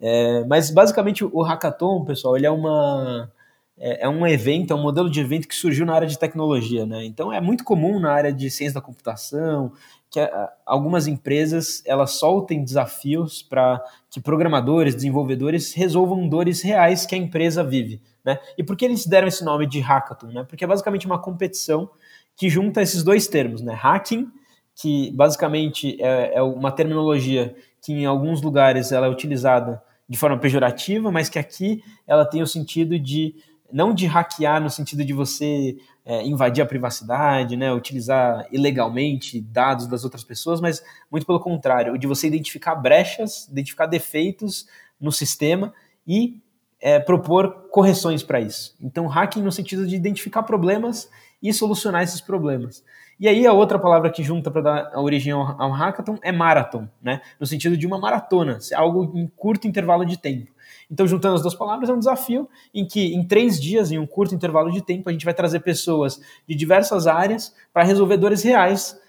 [0.00, 3.30] É, mas basicamente o hackathon, pessoal, ele é uma
[3.78, 6.86] é, é, um evento, é um modelo de evento que surgiu na área de tecnologia,
[6.86, 7.04] né?
[7.04, 9.72] Então é muito comum na área de ciência da computação
[10.10, 17.14] que a, algumas empresas elas soltem desafios para que programadores, desenvolvedores resolvam dores reais que
[17.14, 18.38] a empresa vive, né?
[18.56, 20.44] E por que eles deram esse nome de hackathon, né?
[20.48, 21.90] Porque é basicamente uma competição
[22.36, 23.74] que junta esses dois termos, né?
[23.74, 24.30] Hacking,
[24.74, 30.38] que basicamente é, é uma terminologia que em alguns lugares ela é utilizada de forma
[30.38, 33.34] pejorativa, mas que aqui ela tem o sentido de
[33.72, 39.88] não de hackear no sentido de você é, invadir a privacidade, né, utilizar ilegalmente dados
[39.88, 44.66] das outras pessoas, mas muito pelo contrário, de você identificar brechas, identificar defeitos
[45.00, 45.74] no sistema
[46.06, 46.40] e
[46.80, 48.76] é, propor correções para isso.
[48.80, 51.10] Então, hacking no sentido de identificar problemas
[51.42, 52.84] e solucionar esses problemas.
[53.18, 56.86] E aí a outra palavra que junta para dar origem ao, ao hackathon é marathon,
[57.02, 57.22] né?
[57.40, 60.50] No sentido de uma maratona, algo em curto intervalo de tempo.
[60.90, 64.06] Então, juntando as duas palavras, é um desafio em que, em três dias, em um
[64.06, 68.42] curto intervalo de tempo, a gente vai trazer pessoas de diversas áreas para resolver dores
[68.42, 69.00] reais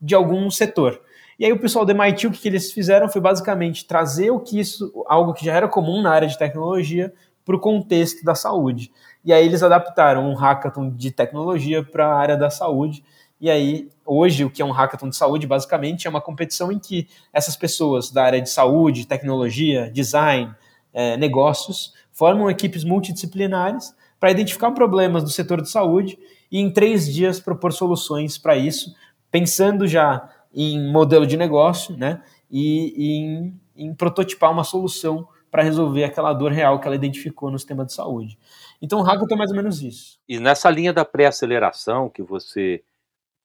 [0.00, 1.00] de algum setor.
[1.38, 4.60] E aí o pessoal do MIT, o que eles fizeram foi basicamente trazer o que
[4.60, 7.12] isso, algo que já era comum na área de tecnologia,
[7.44, 8.90] para o contexto da saúde.
[9.24, 13.04] E aí eles adaptaram um hackathon de tecnologia para a área da saúde.
[13.44, 16.78] E aí, hoje, o que é um hackathon de saúde, basicamente, é uma competição em
[16.78, 20.50] que essas pessoas da área de saúde, tecnologia, design,
[20.94, 26.18] é, negócios, formam equipes multidisciplinares para identificar problemas do setor de saúde
[26.50, 28.94] e em três dias propor soluções para isso,
[29.30, 35.62] pensando já em modelo de negócio né, e, e em, em prototipar uma solução para
[35.62, 38.38] resolver aquela dor real que ela identificou no sistema de saúde.
[38.80, 40.18] Então o Hackathon é mais ou menos isso.
[40.26, 42.82] E nessa linha da pré-aceleração que você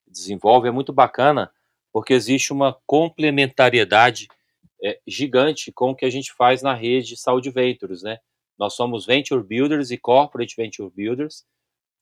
[0.10, 1.52] desenvolve é muito bacana,
[1.92, 4.28] porque existe uma complementariedade
[4.84, 8.20] é, gigante com o que a gente faz na rede Saúde Ventures, né?
[8.58, 11.46] Nós somos Venture Builders e Corporate Venture Builders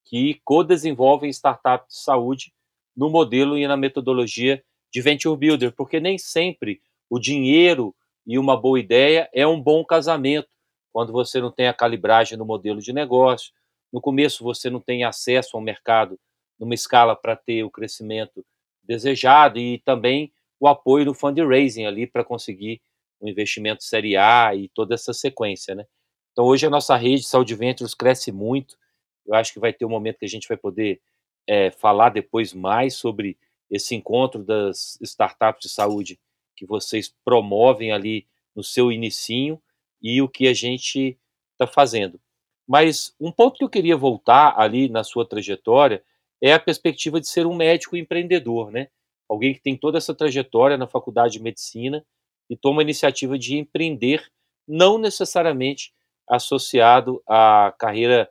[0.05, 2.53] que co-desenvolvem startups de saúde
[2.95, 7.93] no modelo e na metodologia de Venture Builder, porque nem sempre o dinheiro
[8.25, 10.49] e uma boa ideia é um bom casamento
[10.91, 13.53] quando você não tem a calibragem no modelo de negócio.
[13.91, 16.19] No começo, você não tem acesso ao mercado
[16.59, 18.45] numa escala para ter o crescimento
[18.83, 22.81] desejado e também o apoio do fundraising ali para conseguir
[23.21, 25.85] um investimento série A e toda essa sequência, né?
[26.31, 28.77] Então hoje a nossa rede de Saúde Ventures cresce muito.
[29.25, 31.01] Eu acho que vai ter um momento que a gente vai poder
[31.47, 33.37] é, falar depois mais sobre
[33.69, 36.19] esse encontro das startups de saúde
[36.55, 39.61] que vocês promovem ali no seu inicinho
[40.01, 41.17] e o que a gente
[41.53, 42.19] está fazendo.
[42.67, 46.03] Mas um ponto que eu queria voltar ali na sua trajetória
[46.41, 48.89] é a perspectiva de ser um médico empreendedor, né?
[49.29, 52.05] alguém que tem toda essa trajetória na faculdade de medicina
[52.49, 54.25] e toma a iniciativa de empreender,
[54.67, 55.93] não necessariamente
[56.27, 58.29] associado à carreira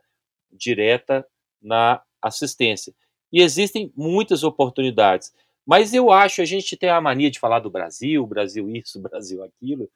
[0.51, 1.27] direta
[1.61, 2.95] na assistência.
[3.33, 5.33] E existem muitas oportunidades.
[5.67, 9.43] Mas eu acho, a gente tem a mania de falar do Brasil, Brasil isso, Brasil
[9.43, 9.91] aquilo,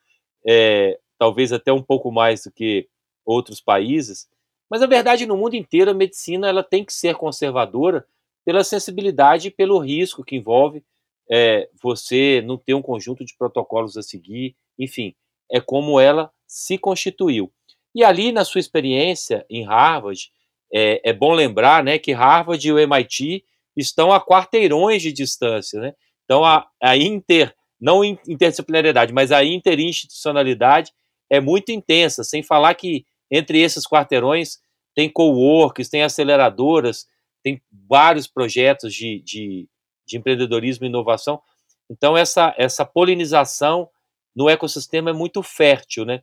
[0.46, 2.88] é, talvez até um pouco mais do que
[3.24, 4.28] outros países.
[4.70, 8.06] Mas, na verdade, no mundo inteiro, a medicina ela tem que ser conservadora
[8.44, 10.84] pela sensibilidade e pelo risco que envolve
[11.30, 15.14] é, você não ter um conjunto de protocolos a seguir, enfim,
[15.50, 17.52] é como ela se constituiu.
[17.94, 20.30] E ali, na sua experiência em Harvard,
[20.72, 23.44] é, é bom lembrar né, que Harvard e o MIT
[23.76, 25.80] estão a quarteirões de distância.
[25.80, 25.94] Né?
[26.24, 30.92] Então, a, a inter, não interdisciplinaridade, mas a interinstitucionalidade
[31.28, 34.58] é muito intensa, sem falar que entre esses quarteirões
[34.94, 37.06] tem coworks, tem aceleradoras,
[37.42, 39.68] tem vários projetos de, de,
[40.06, 41.40] de empreendedorismo e inovação.
[41.88, 43.88] Então, essa, essa polinização
[44.34, 46.22] no ecossistema é muito fértil, né?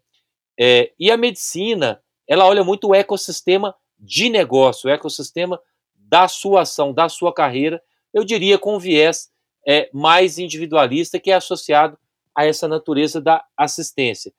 [0.60, 5.60] É, e a medicina, ela olha muito o ecossistema de negócio, o ecossistema
[5.96, 7.82] da sua ação, da sua carreira,
[8.14, 9.30] eu diria com viés
[9.68, 11.98] é, mais individualista que é associado
[12.34, 14.34] a essa natureza da assistência.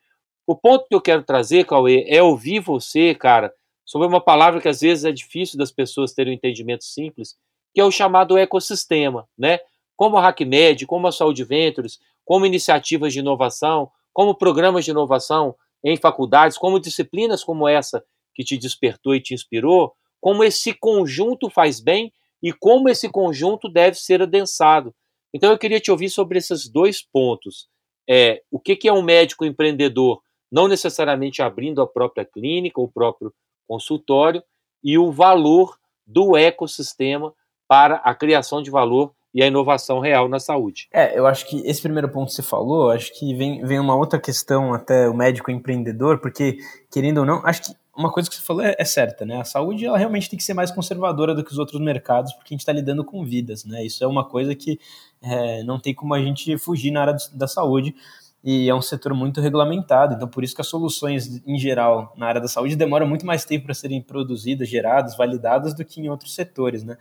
[0.48, 3.52] O ponto que eu quero trazer, Cauê, é ouvir você, cara,
[3.84, 7.36] sobre uma palavra que às vezes é difícil das pessoas terem um entendimento simples,
[7.74, 9.58] que é o chamado ecossistema, né?
[9.94, 15.54] Como a HackMed, como a Saúde Ventures, como iniciativas de inovação, como programas de inovação
[15.84, 18.02] em faculdades, como disciplinas como essa
[18.34, 22.10] que te despertou e te inspirou, como esse conjunto faz bem
[22.42, 24.94] e como esse conjunto deve ser adensado.
[25.30, 27.68] Então eu queria te ouvir sobre esses dois pontos.
[28.08, 32.88] É, o que, que é um médico empreendedor, não necessariamente abrindo a própria clínica, o
[32.88, 33.32] próprio
[33.66, 34.42] consultório,
[34.82, 37.32] e o valor do ecossistema
[37.66, 40.88] para a criação de valor e a inovação real na saúde.
[40.92, 43.94] É, eu acho que esse primeiro ponto que você falou, acho que vem, vem uma
[43.94, 46.58] outra questão até o médico empreendedor, porque,
[46.90, 49.40] querendo ou não, acho que uma coisa que você falou é, é, certa, né?
[49.40, 52.54] A saúde ela realmente tem que ser mais conservadora do que os outros mercados, porque
[52.54, 53.84] a gente está lidando com vidas, né?
[53.84, 54.78] Isso é uma coisa que
[55.20, 57.94] é, não tem como a gente fugir na área da saúde
[58.42, 62.26] e é um setor muito regulamentado, então por isso que as soluções em geral na
[62.26, 66.08] área da saúde demoram muito mais tempo para serem produzidas, geradas, validadas do que em
[66.08, 66.96] outros setores, né?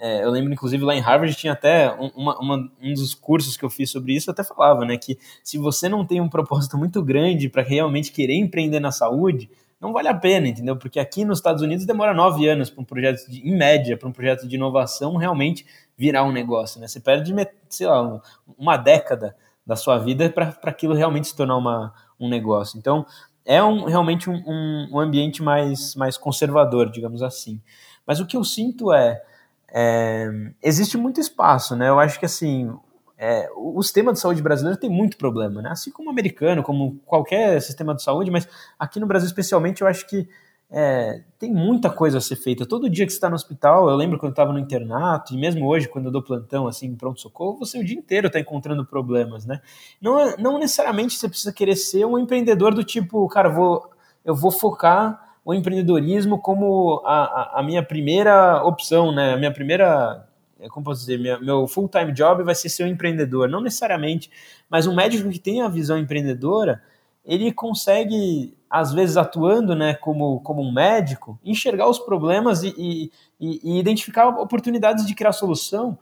[0.00, 3.64] É, eu lembro, inclusive, lá em Harvard tinha até uma, uma, um dos cursos que
[3.64, 7.02] eu fiz sobre isso, até falava, né, que se você não tem um propósito muito
[7.02, 10.76] grande para realmente querer empreender na saúde, não vale a pena, entendeu?
[10.76, 14.08] Porque aqui nos Estados Unidos demora nove anos para um projeto, de, em média, para
[14.08, 15.64] um projeto de inovação realmente
[15.96, 16.88] virar um negócio, né?
[16.88, 17.34] Você perde,
[17.68, 18.20] sei lá,
[18.56, 19.36] uma década
[19.68, 22.78] da sua vida para aquilo realmente se tornar uma, um negócio.
[22.78, 23.04] Então,
[23.44, 27.60] é um, realmente um, um, um, ambiente mais, mais conservador, digamos assim.
[28.06, 29.22] Mas o que eu sinto é,
[29.70, 30.26] é
[30.62, 31.90] existe muito espaço, né?
[31.90, 32.74] Eu acho que assim
[33.18, 35.70] é, o sistema de saúde brasileiro tem muito problema, né?
[35.70, 39.86] Assim como o americano, como qualquer sistema de saúde, mas aqui no Brasil especialmente eu
[39.86, 40.26] acho que
[40.70, 42.66] é, tem muita coisa a ser feita.
[42.66, 45.38] Todo dia que você está no hospital, eu lembro quando eu estava no internato, e
[45.38, 49.46] mesmo hoje, quando eu dou plantão, assim, pronto-socorro, você o dia inteiro está encontrando problemas,
[49.46, 49.60] né?
[50.00, 53.90] Não, é, não necessariamente você precisa querer ser um empreendedor do tipo, cara, vou,
[54.24, 59.32] eu vou focar o empreendedorismo como a, a, a minha primeira opção, né?
[59.32, 60.28] A minha primeira
[60.70, 64.28] como posso dizer, minha, meu full-time job vai ser ser um empreendedor, não necessariamente,
[64.68, 66.82] mas um médico que tem a visão empreendedora,
[67.28, 73.10] ele consegue, às vezes atuando né, como, como um médico, enxergar os problemas e, e,
[73.38, 75.98] e identificar oportunidades de criar solução,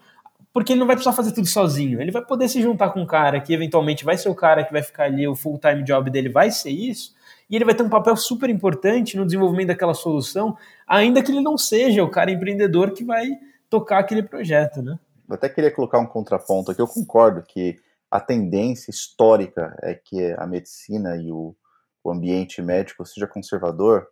[0.52, 3.06] porque ele não vai precisar fazer tudo sozinho, ele vai poder se juntar com um
[3.06, 6.28] cara que eventualmente vai ser o cara que vai ficar ali, o full-time job dele
[6.28, 7.12] vai ser isso,
[7.50, 11.40] e ele vai ter um papel super importante no desenvolvimento daquela solução, ainda que ele
[11.40, 13.26] não seja o cara empreendedor que vai
[13.68, 14.96] tocar aquele projeto, né?
[15.28, 16.80] Eu até queria colocar um contraponto aqui.
[16.80, 17.76] Eu concordo que
[18.10, 21.56] a tendência histórica é que a medicina e o,
[22.02, 24.06] o ambiente médico seja conservador,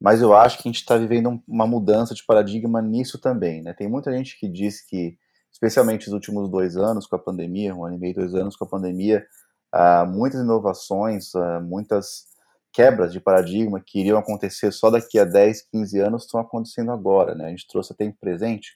[0.00, 3.62] mas eu acho que a gente está vivendo uma mudança de paradigma nisso também.
[3.62, 3.72] Né?
[3.72, 5.16] Tem muita gente que diz que,
[5.52, 8.64] especialmente nos últimos dois anos com a pandemia, um ano e meio, dois anos com
[8.64, 9.26] a pandemia,
[9.74, 12.34] uh, muitas inovações, muitas
[12.72, 17.34] quebras de paradigma que iriam acontecer só daqui a 10, 15 anos estão acontecendo agora,
[17.34, 17.46] né?
[17.46, 18.72] A gente trouxe a tempo presente.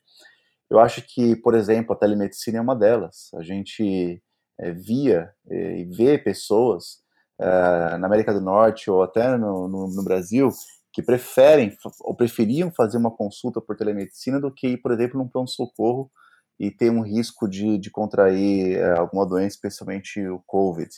[0.71, 3.31] Eu acho que, por exemplo, a telemedicina é uma delas.
[3.35, 4.23] A gente
[4.59, 6.99] é, via é, e vê pessoas
[7.41, 10.51] é, na América do Norte ou até no, no, no, Brasil
[10.93, 15.29] que preferem ou preferiam fazer uma consulta por telemedicina do que ir, por exemplo, num
[15.29, 16.11] pronto-socorro
[16.59, 20.91] e ter um risco de, de contrair é, alguma doença, especialmente o COVID.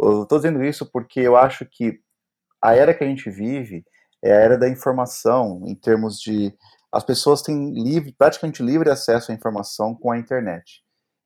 [0.00, 2.00] Eu estou dizendo isso porque eu acho que
[2.62, 3.84] a era que a gente vive
[4.22, 6.56] é a era da informação, em termos de
[6.90, 10.82] as pessoas têm livre, praticamente livre acesso à informação com a internet.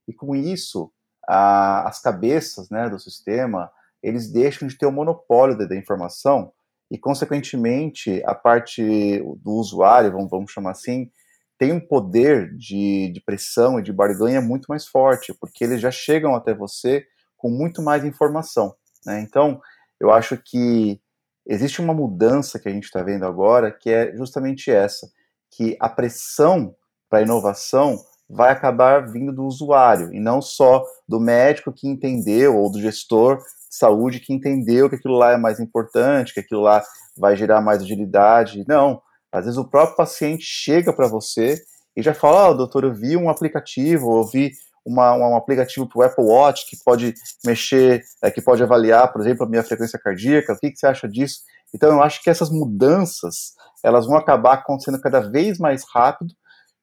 [0.09, 0.91] E com isso,
[1.29, 3.71] a, as cabeças né, do sistema,
[4.03, 6.53] eles deixam de ter o monopólio da, da informação
[6.91, 11.11] e, consequentemente, a parte do usuário, vamos, vamos chamar assim,
[11.59, 15.91] tem um poder de, de pressão e de barganha muito mais forte, porque eles já
[15.91, 17.05] chegam até você
[17.37, 18.75] com muito mais informação.
[19.05, 19.21] Né?
[19.21, 19.61] Então,
[20.01, 21.01] eu acho que
[21.47, 25.11] existe uma mudança que a gente está vendo agora, que é justamente essa,
[25.51, 26.75] que a pressão
[27.11, 32.57] para a inovação vai acabar vindo do usuário, e não só do médico que entendeu,
[32.57, 36.61] ou do gestor de saúde que entendeu que aquilo lá é mais importante, que aquilo
[36.61, 36.83] lá
[37.17, 38.65] vai gerar mais agilidade.
[38.69, 39.01] Não,
[39.33, 41.61] às vezes o próprio paciente chega para você
[41.97, 44.53] e já fala, oh, doutor, eu vi um aplicativo, eu vi
[44.85, 47.15] uma, um aplicativo para o Apple Watch que pode
[47.45, 50.53] mexer, é, que pode avaliar, por exemplo, a minha frequência cardíaca.
[50.53, 51.41] O que, que você acha disso?
[51.75, 56.33] Então, eu acho que essas mudanças elas vão acabar acontecendo cada vez mais rápido,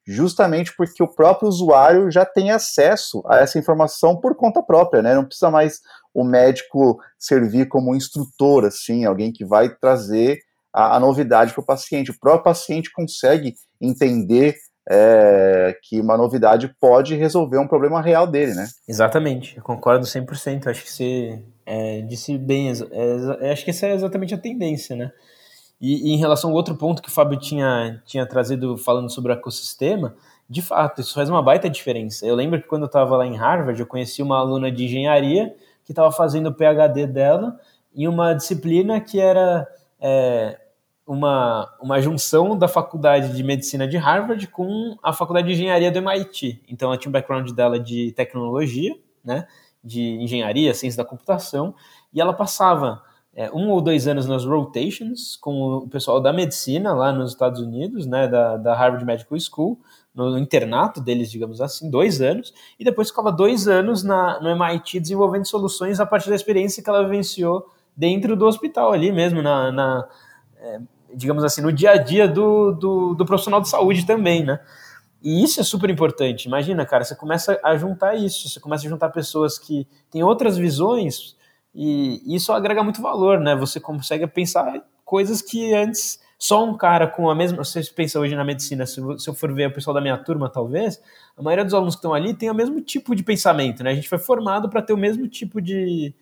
[0.06, 5.16] justamente porque o próprio usuário já tem acesso a essa informação por conta própria, né?
[5.16, 5.80] Não precisa mais
[6.14, 10.40] o médico servir como instrutor, assim, alguém que vai trazer
[10.72, 12.12] a, a novidade para o paciente.
[12.12, 14.56] O próprio paciente consegue entender
[14.88, 18.68] é, que uma novidade pode resolver um problema real dele, né?
[18.88, 20.68] Exatamente, eu concordo 100%.
[20.68, 25.12] Acho que você é, disse bem, é, acho que essa é exatamente a tendência, né?
[25.80, 29.32] E, e, em relação ao outro ponto que o Fábio tinha, tinha trazido falando sobre
[29.32, 30.16] o ecossistema,
[30.50, 32.26] de fato, isso faz uma baita diferença.
[32.26, 35.56] Eu lembro que quando eu estava lá em Harvard, eu conheci uma aluna de engenharia
[35.84, 37.60] que estava fazendo o PhD dela
[37.96, 39.68] em uma disciplina que era
[40.00, 40.60] é,
[41.06, 46.00] uma, uma junção da faculdade de medicina de Harvard com a faculdade de engenharia do
[46.00, 46.64] MIT.
[46.68, 49.48] Então, ela tinha um background dela de tecnologia, né,
[49.84, 51.76] de engenharia, ciência da computação,
[52.14, 53.02] e ela passava
[53.36, 57.60] é, um ou dois anos nas rotations com o pessoal da medicina lá nos Estados
[57.60, 59.78] Unidos, né, da, da Harvard Medical School,
[60.16, 65.02] no internato deles, digamos assim, dois anos, e depois ficava dois anos na, no MIT
[65.02, 69.72] desenvolvendo soluções a partir da experiência que ela vivenciou dentro do hospital ali mesmo, na,
[69.74, 70.08] na
[70.58, 70.80] é,
[71.14, 74.60] digamos assim, no dia a dia do, do, do, profissional de saúde também, né?
[75.22, 76.46] E isso é super importante.
[76.46, 80.58] Imagina, cara, você começa a juntar isso, você começa a juntar pessoas que têm outras
[80.58, 81.36] visões
[81.76, 83.56] e isso agrega muito valor, né?
[83.56, 87.64] Você consegue pensar coisas que antes só um cara com a mesma.
[87.64, 91.02] Você pensa hoje na medicina, se eu for ver o pessoal da minha turma, talvez,
[91.38, 93.92] a maioria dos alunos que estão ali tem o mesmo tipo de pensamento, né?
[93.92, 96.14] A gente foi formado para ter o mesmo tipo de,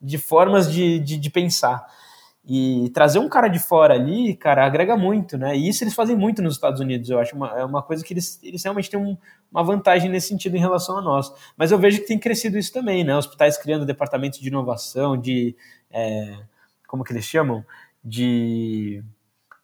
[0.00, 1.86] de formas de, de, de, pensar.
[2.50, 5.54] E trazer um cara de fora ali, cara, agrega muito, né?
[5.54, 7.10] E isso eles fazem muito nos Estados Unidos.
[7.10, 9.18] Eu acho uma, é uma coisa que eles, eles realmente têm um,
[9.52, 11.30] uma vantagem nesse sentido em relação a nós.
[11.58, 13.14] Mas eu vejo que tem crescido isso também, né?
[13.14, 15.54] Hospitais criando departamentos de inovação, de.
[15.90, 16.38] É,
[16.86, 17.62] como que eles chamam?
[18.02, 19.04] De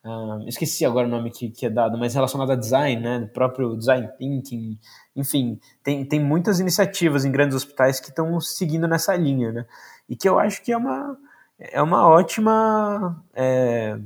[0.05, 3.75] Uh, esqueci agora o nome que, que, é dado, mas relacionado a design, né, próprio
[3.75, 4.79] design thinking,
[5.17, 9.67] enfim, tem, tem muitas iniciativas em grandes hospitais que estão seguindo nessa linha, né,
[10.07, 11.17] e que eu acho que é uma,
[11.73, 13.99] é uma ótima, é,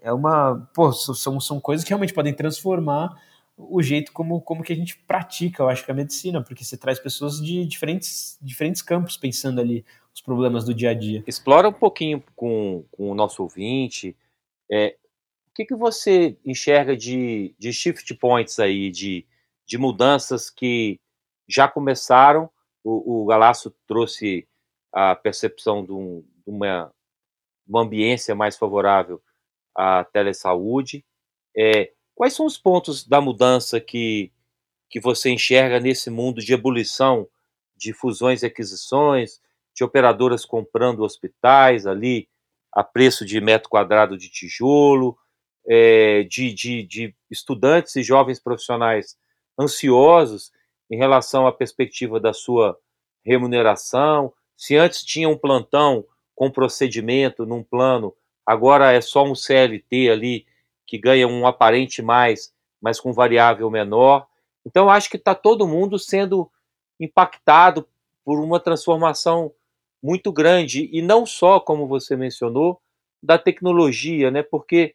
[0.00, 3.20] é uma, pô, são, são coisas que realmente podem transformar
[3.56, 6.76] o jeito como, como que a gente pratica, eu acho que a medicina, porque você
[6.76, 9.84] traz pessoas de diferentes, diferentes campos pensando ali
[10.14, 11.22] os problemas do dia a dia.
[11.26, 14.16] Explora um pouquinho com, com o nosso ouvinte,
[14.70, 14.96] é,
[15.48, 19.26] o que, que você enxerga de, de shift points aí, de,
[19.66, 20.98] de mudanças que
[21.48, 22.48] já começaram?
[22.82, 24.46] O, o Galaço trouxe
[24.92, 26.90] a percepção de, um, de uma,
[27.70, 29.22] uma ambiência mais favorável
[29.74, 31.04] à telesaúde.
[31.56, 34.32] É, quais são os pontos da mudança que,
[34.90, 37.28] que você enxerga nesse mundo de ebulição
[37.76, 39.40] de fusões e aquisições,
[39.74, 42.28] de operadoras comprando hospitais ali
[42.72, 45.16] a preço de metro quadrado de tijolo,
[45.66, 49.16] é, de, de, de estudantes e jovens profissionais
[49.58, 50.50] ansiosos
[50.90, 52.76] em relação à perspectiva da sua
[53.24, 54.32] remuneração.
[54.56, 56.04] Se antes tinha um plantão
[56.40, 58.16] com procedimento num plano,
[58.46, 60.46] agora é só um CLT ali
[60.86, 64.26] que ganha um aparente mais, mas com variável menor.
[64.64, 66.50] Então, acho que está todo mundo sendo
[66.98, 67.86] impactado
[68.24, 69.52] por uma transformação
[70.02, 72.80] muito grande, e não só, como você mencionou,
[73.22, 74.42] da tecnologia, né?
[74.42, 74.94] porque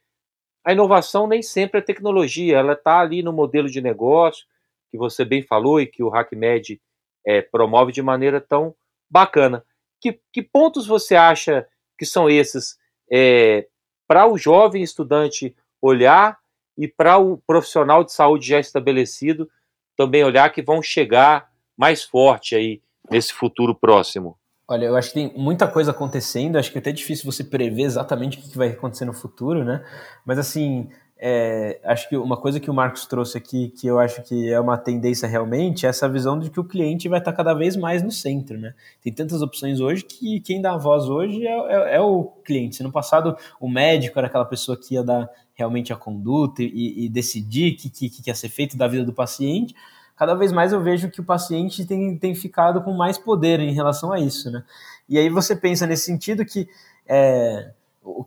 [0.64, 4.48] a inovação nem sempre é tecnologia, ela está ali no modelo de negócio,
[4.90, 6.82] que você bem falou e que o HackMed
[7.24, 8.74] é, promove de maneira tão
[9.08, 9.64] bacana.
[10.06, 11.66] Que, que pontos você acha
[11.98, 12.78] que são esses
[13.12, 13.68] é,
[14.08, 16.38] para o jovem estudante olhar
[16.78, 19.50] e para o profissional de saúde já estabelecido
[19.98, 24.38] também olhar que vão chegar mais forte aí nesse futuro próximo?
[24.68, 27.84] Olha, eu acho que tem muita coisa acontecendo, acho que é até difícil você prever
[27.84, 29.84] exatamente o que vai acontecer no futuro, né?
[30.24, 30.88] Mas assim,
[31.18, 34.60] é, acho que uma coisa que o Marcos trouxe aqui, que eu acho que é
[34.60, 38.04] uma tendência realmente, é essa visão de que o cliente vai estar cada vez mais
[38.04, 38.74] no centro, né?
[39.02, 42.76] Tem tantas opções hoje que quem dá a voz hoje é, é, é o cliente.
[42.76, 47.06] Se no passado o médico era aquela pessoa que ia dar realmente a conduta e,
[47.06, 49.74] e decidir o que, que, que ia ser feito da vida do paciente,
[50.18, 53.74] cada vez mais eu vejo que o paciente tem, tem ficado com mais poder em
[53.74, 54.64] relação a isso, né?
[55.08, 56.68] E aí você pensa nesse sentido que
[57.08, 57.72] é,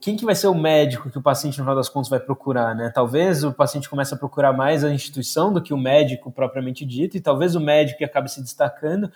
[0.00, 2.74] quem que vai ser o médico que o paciente, no final das contas, vai procurar,
[2.74, 2.90] né?
[2.94, 7.16] Talvez o paciente comece a procurar mais a instituição do que o médico propriamente dito,
[7.16, 9.10] e talvez o médico que acabe se destacando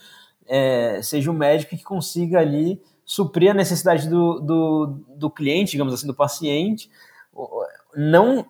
[0.46, 4.86] é, seja o médico que consiga ali suprir a necessidade do, do,
[5.16, 6.90] do cliente, digamos assim, do paciente,
[7.96, 8.46] não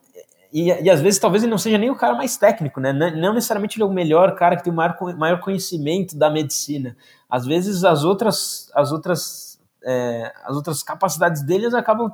[0.52, 2.92] e, e às vezes talvez ele não seja nem o cara mais técnico, né?
[2.92, 6.94] Não, necessariamente ele é o melhor cara que tem o maior, maior conhecimento da medicina.
[7.28, 9.51] Às vezes as outras, as outras,
[9.84, 12.12] é, as outras capacidades deles acabam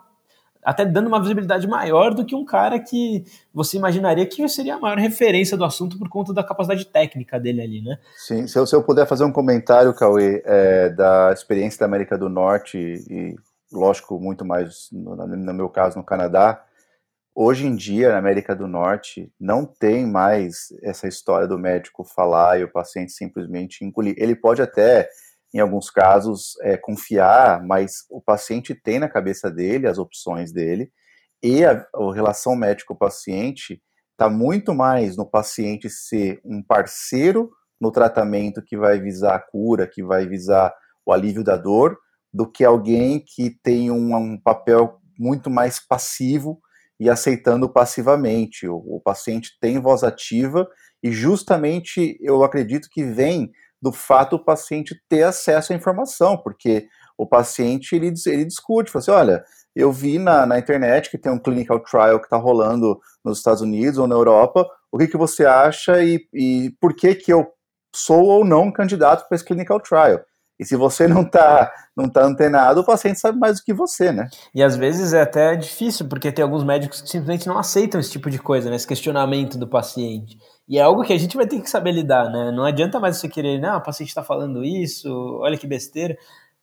[0.62, 4.78] até dando uma visibilidade maior do que um cara que você imaginaria que seria a
[4.78, 7.98] maior referência do assunto por conta da capacidade técnica dele ali, né?
[8.16, 12.18] Sim, se eu, se eu puder fazer um comentário, Cauê, é, da experiência da América
[12.18, 13.36] do Norte e,
[13.72, 16.62] lógico, muito mais, no, no meu caso, no Canadá,
[17.40, 22.58] Hoje em dia, na América do Norte, não tem mais essa história do médico falar
[22.58, 24.16] e o paciente simplesmente engolir.
[24.18, 25.08] Ele pode até,
[25.54, 30.90] em alguns casos, é, confiar, mas o paciente tem na cabeça dele as opções dele
[31.42, 33.80] e a, a relação médico-paciente
[34.12, 39.86] está muito mais no paciente ser um parceiro no tratamento que vai visar a cura,
[39.86, 40.74] que vai visar
[41.06, 41.96] o alívio da dor,
[42.32, 46.60] do que alguém que tem um, um papel muito mais passivo
[46.98, 48.66] e aceitando passivamente.
[48.66, 50.68] O, o paciente tem voz ativa
[51.02, 56.88] e justamente eu acredito que vem do fato do paciente ter acesso à informação, porque
[57.16, 61.30] o paciente ele, ele discute, fala assim, olha, eu vi na, na internet que tem
[61.30, 65.16] um clinical trial que está rolando nos Estados Unidos ou na Europa, o que, que
[65.16, 67.46] você acha e, e por que que eu
[67.94, 70.20] sou ou não candidato para esse clinical trial?
[70.58, 74.12] E se você não está não tá antenado, o paciente sabe mais do que você,
[74.12, 74.28] né?
[74.54, 78.10] E às vezes é até difícil, porque tem alguns médicos que simplesmente não aceitam esse
[78.10, 78.76] tipo de coisa, né?
[78.76, 80.36] Esse questionamento do paciente.
[80.68, 82.50] E é algo que a gente vai ter que saber lidar, né?
[82.52, 85.08] Não adianta mais você querer, não, o paciente está falando isso,
[85.40, 86.16] olha que besteira.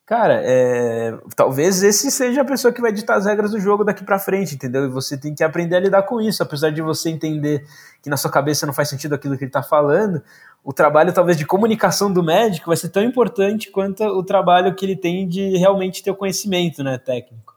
[0.06, 4.04] Cara, é, talvez esse seja a pessoa que vai ditar as regras do jogo daqui
[4.04, 4.86] para frente, entendeu?
[4.86, 7.66] E você tem que aprender a lidar com isso, apesar de você entender
[8.04, 10.22] que na sua cabeça não faz sentido aquilo que ele está falando.
[10.64, 14.86] O trabalho, talvez, de comunicação do médico vai ser tão importante quanto o trabalho que
[14.86, 17.56] ele tem de realmente ter o conhecimento, né, técnico.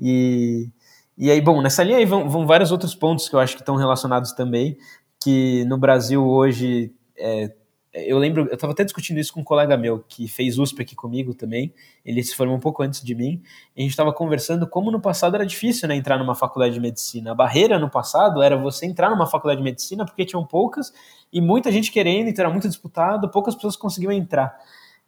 [0.00, 0.68] E,
[1.16, 3.62] e aí, bom, nessa linha aí vão, vão vários outros pontos que eu acho que
[3.62, 4.76] estão relacionados também,
[5.24, 7.50] que no Brasil hoje é,
[7.94, 10.94] eu lembro, eu estava até discutindo isso com um colega meu que fez USP aqui
[10.94, 11.72] comigo também.
[12.04, 13.40] Ele se formou um pouco antes de mim.
[13.74, 16.80] E a gente estava conversando como no passado era difícil né, entrar numa faculdade de
[16.80, 17.30] medicina.
[17.30, 20.92] A barreira no passado era você entrar numa faculdade de medicina porque tinham poucas
[21.32, 24.58] e muita gente querendo, então era muito disputado, poucas pessoas conseguiam entrar.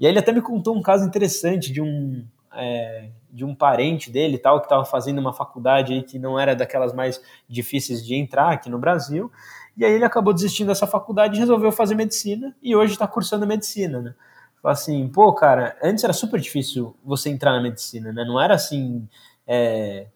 [0.00, 4.12] E aí ele até me contou um caso interessante de um, é, de um parente
[4.12, 8.52] dele tal que estava fazendo uma faculdade que não era daquelas mais difíceis de entrar
[8.52, 9.30] aqui no Brasil
[9.76, 13.46] e aí ele acabou desistindo dessa faculdade e resolveu fazer medicina e hoje está cursando
[13.46, 14.14] medicina, né?
[14.62, 18.24] Fala assim, pô, cara, antes era super difícil você entrar na medicina, né?
[18.24, 19.06] Não era assim.
[19.46, 20.06] É,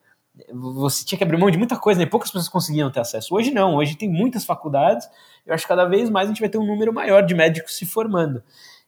[0.53, 2.07] você tinha que abrir mão de muita coisa, né?
[2.07, 3.35] Poucas pessoas conseguiam ter acesso.
[3.35, 5.09] Hoje não, hoje tem muitas faculdades.
[5.47, 7.77] Eu acho que cada vez mais a gente vai ter um número maior de médicos
[7.77, 8.43] se formando.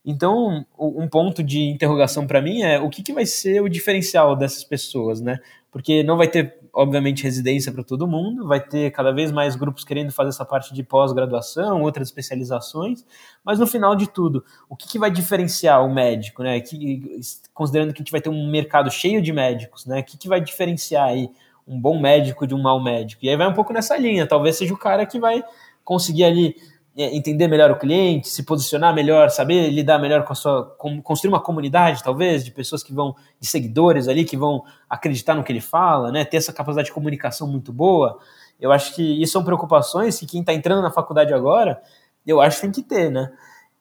[0.05, 4.35] Então, um ponto de interrogação para mim é o que, que vai ser o diferencial
[4.35, 5.39] dessas pessoas, né?
[5.71, 9.85] Porque não vai ter, obviamente, residência para todo mundo, vai ter cada vez mais grupos
[9.85, 13.05] querendo fazer essa parte de pós-graduação, outras especializações,
[13.45, 16.61] mas no final de tudo, o que, que vai diferenciar o médico, né?
[16.61, 17.21] Que,
[17.53, 20.01] considerando que a gente vai ter um mercado cheio de médicos, né?
[20.01, 21.31] O que, que vai diferenciar aí
[21.69, 23.25] um bom médico de um mau médico?
[23.25, 25.45] E aí vai um pouco nessa linha, talvez seja o cara que vai
[25.85, 26.57] conseguir ali
[26.97, 30.77] entender melhor o cliente, se posicionar melhor, saber lidar melhor com a sua.
[31.03, 35.43] construir uma comunidade, talvez, de pessoas que vão, de seguidores ali, que vão acreditar no
[35.43, 36.25] que ele fala, né?
[36.25, 38.19] Ter essa capacidade de comunicação muito boa.
[38.61, 41.81] Eu acho que isso são preocupações que quem está entrando na faculdade agora,
[42.27, 43.33] eu acho que tem que ter, né?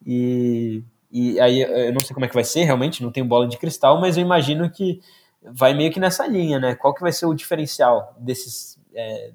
[0.04, 3.46] E, e aí eu não sei como é que vai ser, realmente, não tenho bola
[3.46, 5.00] de cristal, mas eu imagino que
[5.42, 6.74] vai meio que nessa linha, né?
[6.74, 8.78] Qual que vai ser o diferencial desses.
[8.94, 9.32] É,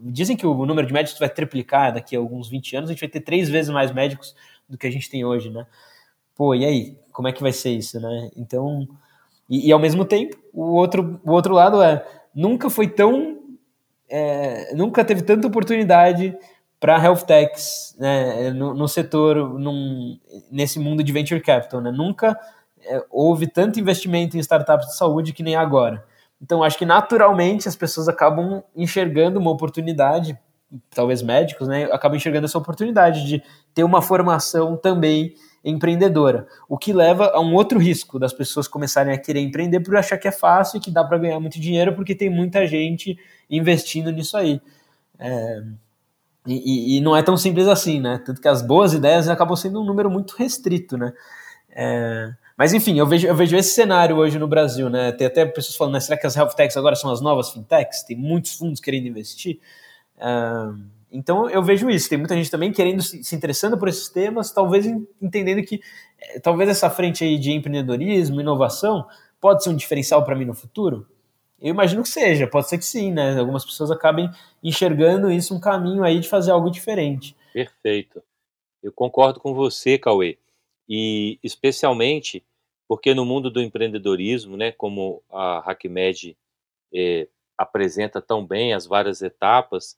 [0.00, 3.00] dizem que o número de médicos vai triplicar daqui a alguns 20 anos, a gente
[3.00, 4.34] vai ter três vezes mais médicos
[4.68, 5.66] do que a gente tem hoje, né?
[6.34, 6.98] Pô, e aí?
[7.12, 8.30] Como é que vai ser isso, né?
[8.36, 8.86] Então,
[9.48, 13.38] e, e ao mesmo tempo, o outro, o outro lado é, nunca foi tão,
[14.08, 16.36] é, nunca teve tanta oportunidade
[16.78, 20.18] para health techs né, no, no setor, num,
[20.50, 21.90] nesse mundo de venture capital, né?
[21.90, 22.38] Nunca
[22.84, 26.04] é, houve tanto investimento em startups de saúde que nem agora.
[26.40, 30.38] Então, acho que naturalmente as pessoas acabam enxergando uma oportunidade,
[30.90, 33.42] talvez médicos, né, acabam enxergando essa oportunidade de
[33.74, 35.34] ter uma formação também
[35.64, 39.96] empreendedora, o que leva a um outro risco das pessoas começarem a querer empreender por
[39.96, 43.18] achar que é fácil e que dá para ganhar muito dinheiro porque tem muita gente
[43.50, 44.60] investindo nisso aí.
[45.18, 45.62] É,
[46.46, 48.22] e, e, não é tão simples assim, né?
[48.24, 51.12] Tanto que as boas ideias acabam sendo um número muito restrito, né?
[51.70, 55.12] É, mas enfim, eu vejo, eu vejo esse cenário hoje no Brasil, né?
[55.12, 58.02] Tem até pessoas falando, né, será que as health techs agora são as novas fintechs?
[58.02, 59.60] Tem muitos fundos querendo investir.
[60.16, 60.76] Uh,
[61.08, 62.08] então eu vejo isso.
[62.08, 64.86] Tem muita gente também querendo se, interessando por esses temas, talvez
[65.22, 65.80] entendendo que
[66.20, 69.06] é, talvez essa frente aí de empreendedorismo, inovação,
[69.40, 71.06] pode ser um diferencial para mim no futuro.
[71.60, 73.38] Eu imagino que seja, pode ser que sim, né?
[73.38, 74.28] Algumas pessoas acabem
[74.64, 77.36] enxergando isso um caminho aí de fazer algo diferente.
[77.52, 78.20] Perfeito.
[78.82, 80.38] Eu concordo com você, Cauê.
[80.88, 82.42] E especialmente
[82.88, 86.36] porque no mundo do empreendedorismo, né, como a HackMed
[86.92, 89.96] é, apresenta tão bem as várias etapas,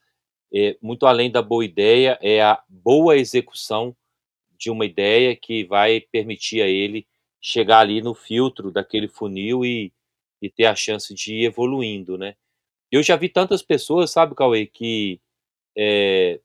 [0.52, 3.96] é, muito além da boa ideia, é a boa execução
[4.58, 7.06] de uma ideia que vai permitir a ele
[7.40, 9.92] chegar ali no filtro daquele funil e,
[10.42, 12.34] e ter a chance de ir evoluindo, né?
[12.90, 15.20] Eu já vi tantas pessoas, sabe, Cauê, que
[15.78, 16.40] é,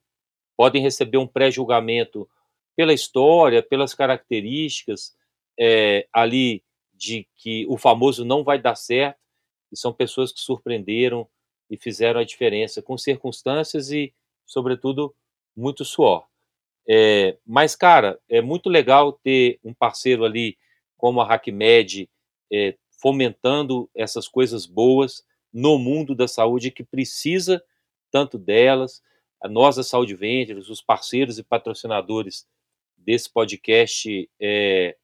[0.55, 2.29] podem receber um pré-julgamento
[2.75, 5.15] pela história, pelas características
[5.59, 9.19] é, ali de que o famoso não vai dar certo,
[9.71, 11.27] e são pessoas que surpreenderam
[11.69, 14.13] e fizeram a diferença com circunstâncias e,
[14.45, 15.13] sobretudo,
[15.55, 16.25] muito suor.
[16.87, 20.57] É, mas, cara, é muito legal ter um parceiro ali
[20.97, 22.09] como a HackMed
[22.51, 27.63] é, fomentando essas coisas boas no mundo da saúde que precisa
[28.11, 29.01] tanto delas,
[29.41, 32.47] a nós da Saúde Ventures, os parceiros e patrocinadores
[32.97, 34.95] desse podcast é,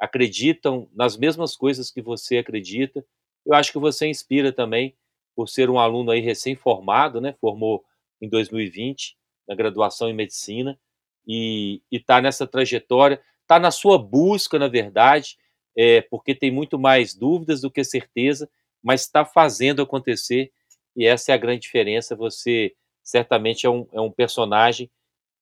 [0.00, 3.04] acreditam nas mesmas coisas que você acredita.
[3.44, 4.94] Eu acho que você inspira também
[5.34, 7.34] por ser um aluno aí recém-formado, né?
[7.40, 7.84] Formou
[8.20, 9.16] em 2020
[9.46, 10.78] na graduação em medicina
[11.26, 15.36] e está nessa trajetória, está na sua busca, na verdade,
[15.76, 18.48] é, porque tem muito mais dúvidas do que certeza,
[18.82, 20.52] mas está fazendo acontecer
[20.96, 22.14] e essa é a grande diferença.
[22.14, 24.90] Você certamente é um, é um personagem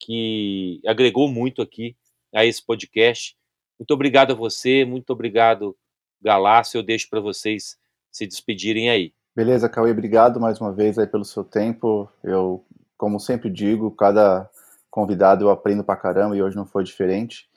[0.00, 1.96] que agregou muito aqui
[2.34, 3.36] a esse podcast.
[3.78, 5.76] Muito obrigado a você, muito obrigado,
[6.20, 6.78] Galácio.
[6.78, 7.76] Eu deixo para vocês
[8.10, 9.12] se despedirem aí.
[9.34, 12.08] Beleza, Cauê, obrigado mais uma vez aí pelo seu tempo.
[12.22, 12.64] Eu,
[12.98, 14.48] como sempre digo, cada
[14.90, 17.48] convidado eu aprendo pra caramba e hoje não foi diferente.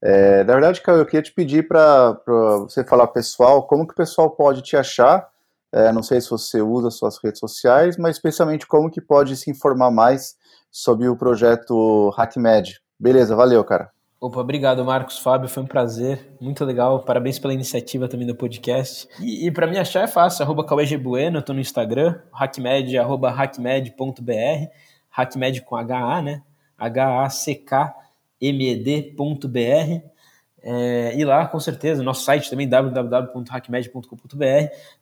[0.00, 2.20] É, na verdade, Cauê, eu queria te pedir para
[2.60, 5.28] você falar pessoal, como que o pessoal pode te achar
[5.74, 9.50] é, não sei se você usa suas redes sociais, mas especialmente como que pode se
[9.50, 10.36] informar mais
[10.70, 12.80] sobre o projeto HackMed.
[12.96, 13.90] Beleza, valeu, cara.
[14.24, 19.06] Opa, obrigado, Marcos, Fábio, foi um prazer, muito legal, parabéns pela iniciativa também do podcast.
[19.20, 20.64] E, e para me achar é fácil, arroba
[20.98, 24.70] Bueno, eu tô no Instagram, hackmed, arroba hackmed.br,
[25.10, 26.42] hackmed com H-A, né,
[26.78, 27.34] H-A-C-K-M-E-D.br.
[30.62, 34.06] É, e lá, com certeza, nosso site também, www.hackmed.com.br,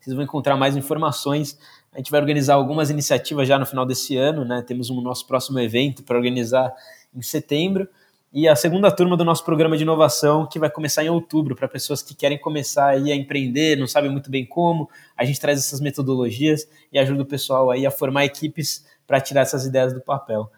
[0.01, 1.57] vocês vão encontrar mais informações.
[1.93, 4.63] A gente vai organizar algumas iniciativas já no final desse ano, né?
[4.67, 6.75] Temos um nosso próximo evento para organizar
[7.15, 7.89] em setembro.
[8.33, 11.69] E a segunda turma do nosso programa de inovação, que vai começar em outubro, para
[11.69, 14.89] pessoas que querem começar a empreender, não sabem muito bem como.
[15.15, 19.43] A gente traz essas metodologias e ajuda o pessoal aí a formar equipes para tirar
[19.43, 20.51] essas ideias do papel.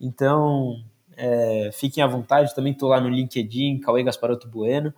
[0.00, 0.82] Então,
[1.18, 4.94] é, fiquem à vontade, também estou lá no LinkedIn, Cauê Gasparoto Bueno.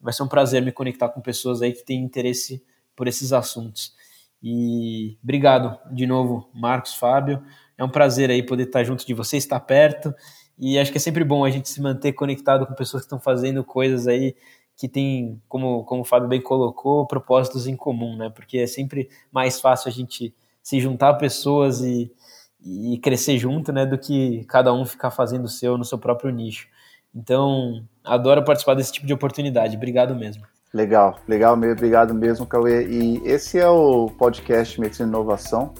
[0.00, 2.64] Vai ser um prazer me conectar com pessoas aí que têm interesse
[2.96, 3.94] por esses assuntos.
[4.42, 7.40] E obrigado de novo, Marcos, Fábio.
[7.78, 10.12] É um prazer aí poder estar junto de vocês, estar perto.
[10.60, 13.18] E acho que é sempre bom a gente se manter conectado com pessoas que estão
[13.18, 14.36] fazendo coisas aí
[14.76, 18.30] que tem, como, como o Fábio bem colocou, propósitos em comum, né?
[18.30, 22.12] Porque é sempre mais fácil a gente se juntar a pessoas e,
[22.62, 26.30] e crescer junto, né, do que cada um ficar fazendo o seu no seu próprio
[26.30, 26.68] nicho.
[27.14, 29.76] Então, adoro participar desse tipo de oportunidade.
[29.76, 30.44] Obrigado mesmo.
[30.72, 32.86] Legal, legal mesmo, obrigado mesmo, Cauê.
[32.86, 35.74] E esse é o podcast Medicina e Inovação.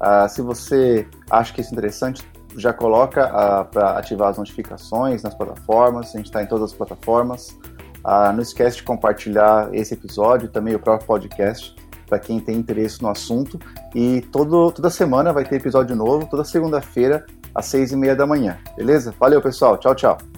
[0.00, 2.22] Uh, se você acha que isso é interessante,
[2.58, 3.26] já coloca
[3.70, 6.14] para ativar as notificações nas plataformas.
[6.14, 7.56] A gente está em todas as plataformas.
[7.98, 11.74] Uh, não esquece de compartilhar esse episódio, também o próprio podcast
[12.08, 13.60] para quem tem interesse no assunto.
[13.94, 18.26] E todo, toda semana vai ter episódio novo, toda segunda-feira, às seis e meia da
[18.26, 18.58] manhã.
[18.76, 19.14] Beleza?
[19.18, 19.76] Valeu, pessoal.
[19.76, 20.37] Tchau, tchau.